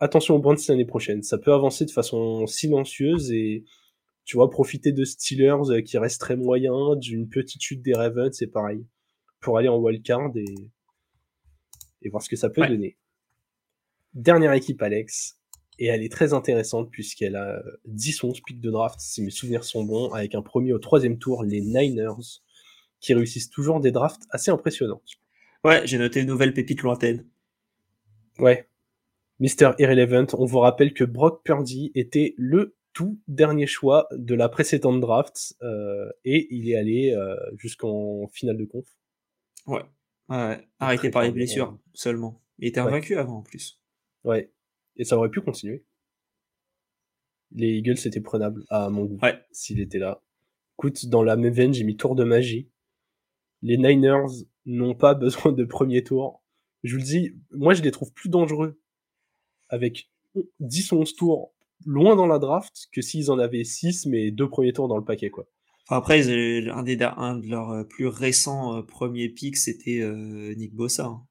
[0.00, 1.22] Attention aux Browns l'année prochaine.
[1.22, 3.64] Ça peut avancer de façon silencieuse et
[4.24, 8.30] tu vois, profiter de Steelers euh, qui reste très moyen, d'une petite chute des Ravens,
[8.32, 8.86] c'est pareil.
[9.40, 10.44] Pour aller en wildcard et,
[12.02, 12.96] et voir ce que ça peut donner.
[14.14, 15.38] Dernière équipe, Alex.
[15.78, 19.64] Et elle est très intéressante puisqu'elle a 10 11 pics de draft, si mes souvenirs
[19.64, 22.40] sont bons, avec un premier au troisième tour, les Niners,
[23.00, 25.02] qui réussissent toujours des drafts assez impressionnants.
[25.64, 27.26] Ouais, j'ai noté une nouvelle pépite lointaine.
[28.38, 28.68] Ouais.
[29.40, 34.48] Mister Irrelevant, on vous rappelle que Brock Purdy était le tout dernier choix de la
[34.48, 38.86] précédente draft euh, et il est allé euh, jusqu'en finale de conf.
[39.66, 39.82] Ouais.
[40.28, 40.66] ouais.
[40.78, 42.40] Arrêté par les blessures seulement.
[42.58, 43.80] Il était invaincu avant en plus.
[44.22, 44.52] Ouais.
[44.96, 45.84] Et ça aurait pu continuer.
[47.52, 49.40] Les Eagles étaient prenables à mon goût ouais.
[49.52, 50.22] s'il était là.
[50.78, 52.68] Écoute, dans la même veine, j'ai mis tour de magie.
[53.62, 56.42] Les Niners n'ont pas besoin de premier tour.
[56.82, 58.80] Je vous le dis, moi je les trouve plus dangereux
[59.68, 60.10] avec
[60.60, 61.54] 10 ou 11 tours
[61.86, 65.04] loin dans la draft que s'ils en avaient 6 mais deux premiers tours dans le
[65.04, 65.46] paquet quoi.
[65.88, 66.28] après
[66.70, 71.06] un, des, un de leurs euh, plus récents euh, premiers picks c'était euh, Nick Bossa.
[71.06, 71.26] Hein.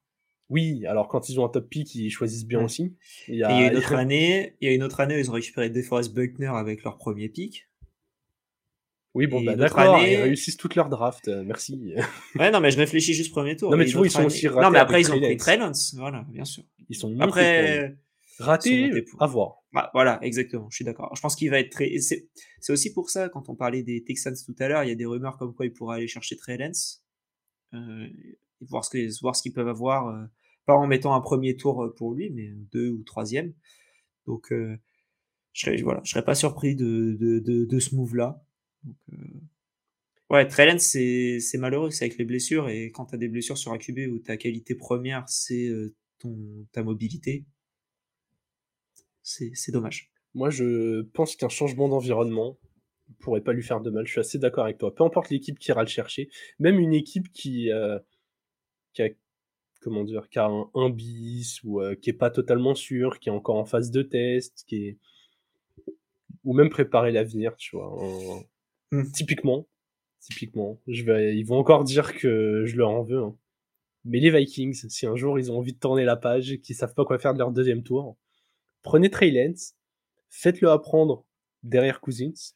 [0.50, 2.94] Oui, alors quand ils ont un top pick, ils choisissent bien aussi.
[3.28, 3.68] Il y, a...
[3.70, 6.52] une autre année, il y a une autre année où ils ont récupéré DeForest Buckner
[6.54, 7.68] avec leur premier pick.
[9.14, 11.94] Oui, bon, bah, d'accord, ils réussissent toute leur draft, euh, merci.
[12.38, 13.70] ouais, non, mais je réfléchis juste premier tour.
[13.70, 14.60] Non, mais tu vois, ils sont aussi ratés.
[14.60, 15.58] Non, mais après, ils ont pris Trey
[15.94, 16.64] voilà, bien sûr.
[16.88, 17.96] Ils sont Après,
[18.40, 18.90] ratés,
[19.20, 19.62] à voir.
[19.72, 21.14] Bah, voilà, exactement, je suis d'accord.
[21.14, 21.92] Je pense qu'il va être très.
[21.98, 24.96] C'est aussi pour ça, quand on parlait des Texans tout à l'heure, il y a
[24.96, 27.04] des rumeurs comme quoi il pourrait aller chercher Trey Lance,
[27.72, 28.08] euh,
[28.68, 30.24] voir ce qu'ils ce qu'ils peuvent avoir, euh,
[30.66, 33.52] pas en mettant un premier tour pour lui, mais deux ou troisième.
[34.26, 34.76] Donc, euh,
[35.52, 38.44] je serais, voilà, je serais pas surpris de, de, de, ce move-là.
[39.12, 39.16] Euh...
[40.30, 42.68] Ouais, Trellens, c'est, malheureux, c'est avec les blessures.
[42.68, 46.66] Et quand tu as des blessures sur AQB où ta qualité première, c'est euh, ton,
[46.72, 47.44] ta mobilité,
[49.22, 50.10] c'est, dommage.
[50.34, 52.58] Moi, je pense qu'un changement d'environnement
[53.20, 54.06] pourrait pas lui faire de mal.
[54.06, 54.94] Je suis assez d'accord avec toi.
[54.94, 57.98] Peu importe l'équipe qui ira le chercher, même une équipe qui, euh,
[58.94, 59.08] qui a
[59.84, 63.28] comment dire, qui a un, un bis ou euh, qui est pas totalement sûr, qui
[63.28, 64.98] est encore en phase de test, qui est
[66.44, 67.94] ou même préparer l'avenir, tu vois.
[68.92, 69.10] Mmh.
[69.12, 69.66] Typiquement,
[70.20, 73.22] typiquement, je vais, ils vont encore dire que je leur en veux.
[73.22, 73.36] Hein.
[74.04, 76.76] Mais les Vikings, si un jour ils ont envie de tourner la page et qu'ils
[76.76, 78.16] savent pas quoi faire de leur deuxième tour,
[78.82, 79.74] prenez Trey Lance,
[80.28, 81.24] faites-le apprendre
[81.62, 82.54] derrière Cousins,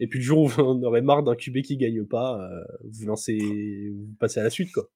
[0.00, 2.64] et puis le jour où vous en aurez marre d'un QB qui gagne pas, euh,
[2.84, 3.38] vous lancez,
[3.90, 4.88] vous passez à la suite quoi.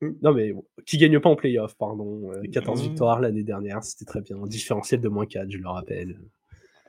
[0.00, 0.52] Non mais
[0.86, 2.30] qui gagne pas en playoff, pardon.
[2.52, 2.88] 14 euh, mmh.
[2.88, 4.36] victoires l'année dernière, c'était très bien.
[4.46, 6.18] Différentiel de moins 4, je le rappelle.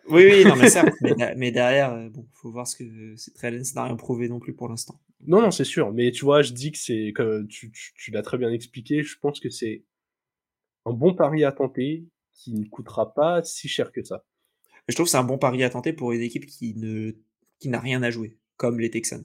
[0.10, 0.96] Oui, oui, non, mais certes.
[1.36, 4.54] mais, derrière, euh, bon, faut voir ce que c'est très n'a rien prouvé non plus
[4.54, 5.00] pour l'instant.
[5.28, 5.92] Non, non, c'est sûr.
[5.92, 9.18] Mais tu vois, je dis que c'est, comme tu, tu, l'as très bien expliqué, je
[9.20, 9.84] pense que c'est
[10.86, 14.24] un bon pari à tenter qui ne coûtera pas si cher que ça.
[14.88, 17.12] Je trouve que c'est un bon pari à tenter pour une équipe qui ne,
[17.60, 19.24] qui n'a rien à jouer, comme les Texans.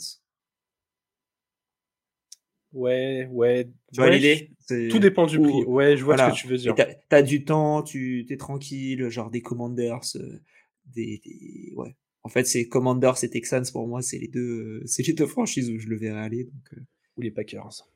[2.74, 3.68] Ouais, ouais.
[3.92, 4.50] Tu vois l'idée?
[4.90, 5.64] Tout dépend du prix.
[5.64, 6.74] Ouais, je vois ce que tu veux dire.
[6.74, 10.40] T'as as du temps, tu es tranquille, genre des commanders, euh,
[10.86, 11.94] des, des, ouais.
[12.24, 15.70] En fait, c'est Commanders et Texans pour moi, c'est les deux, c'est les deux franchises
[15.70, 16.44] où je le verrai aller.
[16.44, 16.80] Donc, euh.
[17.16, 17.86] Ou les Packers.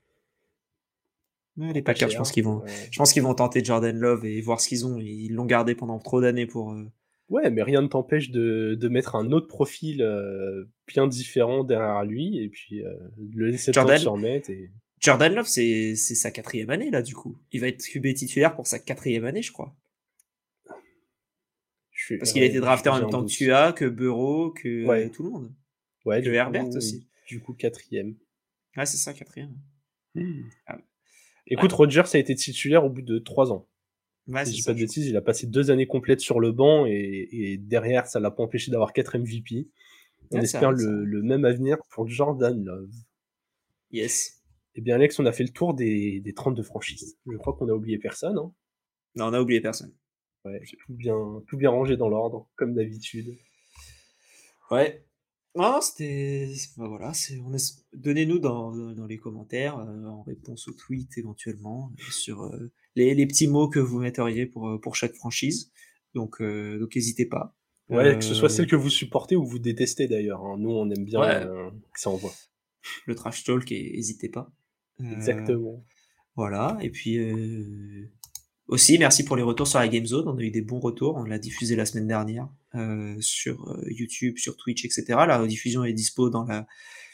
[1.56, 4.60] les Packers, je pense qu'ils vont, je pense qu'ils vont tenter Jordan Love et voir
[4.60, 4.98] ce qu'ils ont.
[4.98, 6.72] Ils l'ont gardé pendant trop d'années pour.
[6.72, 6.84] Euh.
[7.28, 12.04] Ouais, mais rien ne t'empêche de, de, mettre un autre profil euh, bien différent derrière
[12.04, 12.82] lui et puis
[13.34, 13.98] le laisser Jordan...
[13.98, 14.50] se remettre.
[14.50, 14.70] Et...
[15.00, 17.38] Jordan Love, c'est sa quatrième année là, du coup.
[17.52, 19.76] Il va être QB titulaire pour sa quatrième année, je crois.
[22.18, 25.30] Parce qu'il a été drafté en même temps que Tua, que Bureau, que tout le
[25.30, 25.54] monde.
[26.04, 27.06] Ouais, que Herbert aussi.
[27.26, 28.16] Du coup, quatrième.
[28.76, 29.54] Ouais, c'est ça, quatrième.
[30.14, 30.42] Hmm.
[30.66, 30.78] Ah.
[31.46, 33.68] Écoute, Rogers a été titulaire au bout de trois ans.
[34.28, 36.52] Ouais, si je dis pas de bêtises, il a passé deux années complètes sur le
[36.52, 39.68] banc et, et derrière, ça l'a pas empêché d'avoir 4 MVP.
[40.30, 42.92] On c'est espère vrai, le, même avenir pour Jordan Love.
[43.90, 44.42] Yes.
[44.74, 47.16] Eh bien, Alex, on a fait le tour des, des 32 franchises.
[47.26, 48.36] Je crois qu'on a oublié personne.
[48.36, 48.52] Hein.
[49.16, 49.94] Non, on a oublié personne.
[50.44, 53.34] Ouais, tout bien, tout bien rangé dans l'ordre, comme d'habitude.
[54.70, 55.04] Ouais.
[55.54, 56.52] Non, c'était.
[56.76, 57.38] bah voilà, c'est.
[57.40, 57.84] On est...
[57.92, 63.14] Donnez-nous dans, dans les commentaires, euh, en réponse au tweet éventuellement, euh, sur euh, les,
[63.14, 65.70] les petits mots que vous metteriez pour, euh, pour chaque franchise.
[66.14, 67.54] Donc, euh, donc n'hésitez pas.
[67.88, 70.44] Ouais, que ce soit Euh, celle que vous supportez ou vous détestez d'ailleurs.
[70.44, 70.56] hein.
[70.58, 71.46] Nous, on aime bien Ouais.
[71.92, 72.32] que ça envoie.
[73.06, 74.50] Le trash talk, et n'hésitez pas.
[75.12, 75.84] Exactement.
[76.36, 77.18] Voilà, et puis
[78.68, 80.28] aussi merci pour les retours sur la Game Zone.
[80.28, 83.82] On a eu des bons retours, on l'a diffusé la semaine dernière euh, sur euh,
[83.90, 85.04] YouTube, sur Twitch, etc.
[85.08, 86.66] La rediffusion est dispo dans la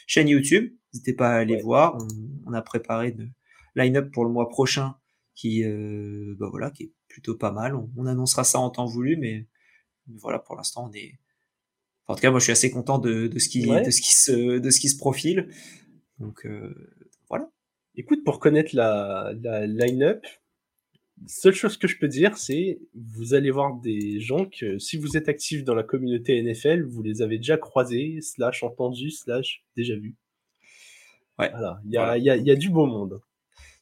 [0.07, 0.73] chaîne YouTube.
[0.93, 1.61] N'hésitez pas à aller Ouais.
[1.61, 1.97] voir.
[1.99, 2.07] On,
[2.47, 3.31] on a préparé une
[3.75, 4.95] line-up pour le mois prochain
[5.35, 7.75] qui, euh, bah voilà, qui est plutôt pas mal.
[7.75, 9.45] On, on annoncera ça en temps voulu, mais,
[10.07, 11.19] mais voilà, pour l'instant, on est.
[12.05, 13.81] enfin, en tout cas, moi, je suis assez content de, de ce qui, Ouais.
[13.83, 15.49] de ce qui se, de ce qui se profile.
[16.19, 16.73] Donc euh,
[17.29, 17.49] voilà.
[17.95, 20.25] Écoute, pour connaître la, la line-up,
[21.27, 25.15] seule chose que je peux dire, c'est vous allez voir des gens que si vous
[25.17, 29.95] êtes actif dans la communauté NFL, vous les avez déjà croisés, slash entendus, slash déjà
[29.95, 30.15] vus.
[31.39, 31.49] Ouais.
[31.51, 32.17] Voilà, il y a, Voilà.
[32.17, 33.21] il y a- il y a du beau monde.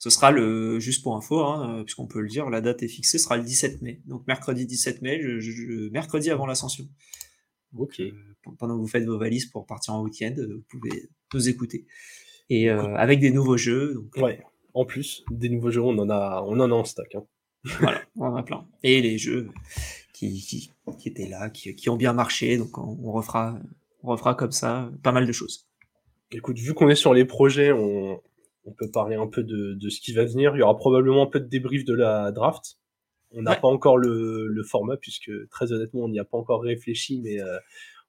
[0.03, 2.89] Ce sera le, juste pour info, hein, euh, puisqu'on peut le dire, la date est
[2.89, 4.01] fixée, sera le 17 mai.
[4.05, 6.85] Donc mercredi 17 mai, je- mercredi avant l'ascension.
[7.77, 8.01] Ok.
[8.01, 8.11] Euh,
[8.59, 11.85] pendant que vous faites vos valises pour partir en week-end, euh, vous pouvez nous écouter.
[12.49, 14.41] Et euh, avec des nouveaux jeux, donc Ouais.
[14.73, 17.07] En plus, des nouveaux jeux, on en a, on en a en stock.
[17.15, 17.23] hein.
[17.79, 18.67] voilà, on en a plein.
[18.83, 19.51] Et les jeux
[20.11, 23.57] qui, qui, qui étaient là, qui, qui ont bien marché, donc on, on refera,
[24.01, 25.69] on refera comme ça pas mal de choses.
[26.31, 28.19] Écoute, vu qu'on est sur les projets, on,
[28.65, 30.55] on peut parler un peu de, de ce qui va venir.
[30.55, 32.77] Il y aura probablement un peu de débrief de la draft.
[33.31, 33.59] On n'a Ouais.
[33.59, 37.41] pas encore le, le format, puisque très honnêtement, on n'y a pas encore réfléchi, mais
[37.41, 37.57] euh,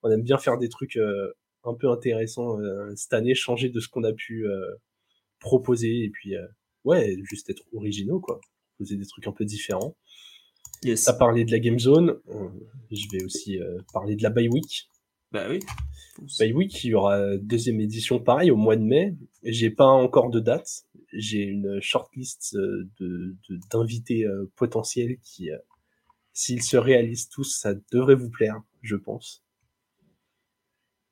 [0.03, 1.33] on aime bien faire des trucs euh,
[1.63, 4.75] un peu intéressants euh, cette année, changer de ce qu'on a pu euh,
[5.39, 6.45] proposer, et puis, euh,
[6.83, 8.39] ouais, juste être originaux, quoi.
[8.77, 9.95] Poser des trucs un peu différents.
[10.83, 11.05] Yes.
[11.05, 12.19] T'as parlé de la Game Zone,
[12.91, 14.89] je vais aussi euh, parler de la Bye Week.
[15.31, 15.59] Bah oui.
[16.39, 19.15] Bye Week, il y aura deuxième édition pareil au mois de mai.
[19.43, 20.85] J'ai pas encore de date.
[21.11, 25.57] J'ai une shortlist euh, de de- d'invités euh, potentiels qui, euh,
[26.33, 29.43] s'ils se réalisent tous, ça devrait vous plaire, je pense.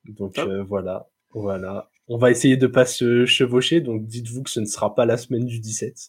[0.05, 1.89] Donc euh, voilà, voilà.
[2.07, 5.17] On va essayer de pas se chevaucher, donc dites-vous que ce ne sera pas la
[5.17, 6.07] semaine du 17.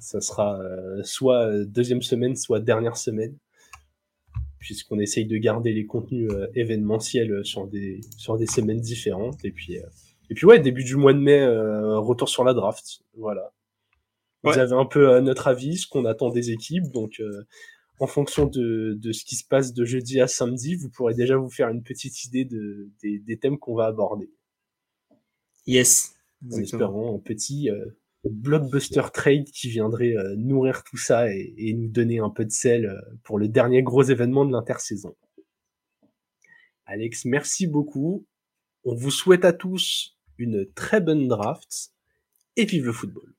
[0.00, 3.36] Ça sera euh, soit deuxième semaine, soit dernière semaine
[4.64, 9.44] puisqu'on essaye de garder les contenus euh, événementiels euh, sur des sur des semaines différentes.
[9.44, 9.82] Et puis euh,
[10.30, 13.02] et puis ouais début du mois de mai euh, retour sur la draft.
[13.14, 13.52] Voilà.
[14.42, 14.52] Ouais.
[14.52, 16.90] vous avez un peu notre avis ce qu'on attend des équipes.
[16.92, 17.44] Donc euh,
[18.00, 21.36] en fonction de, de ce qui se passe de jeudi à samedi vous pourrez déjà
[21.36, 24.30] vous faire une petite idée de des, des thèmes qu'on va aborder.
[25.66, 26.14] Yes.
[26.50, 27.84] en espérant un petit euh,
[28.24, 32.86] blockbuster trade qui viendrait euh, nourrir tout ça et, nous donner un peu de sel
[32.86, 35.16] euh, pour le dernier gros événement de l'intersaison.
[36.86, 38.26] Alex, merci beaucoup.
[38.84, 41.92] On vous souhaite à tous une très bonne draft
[42.56, 43.34] et vive le football.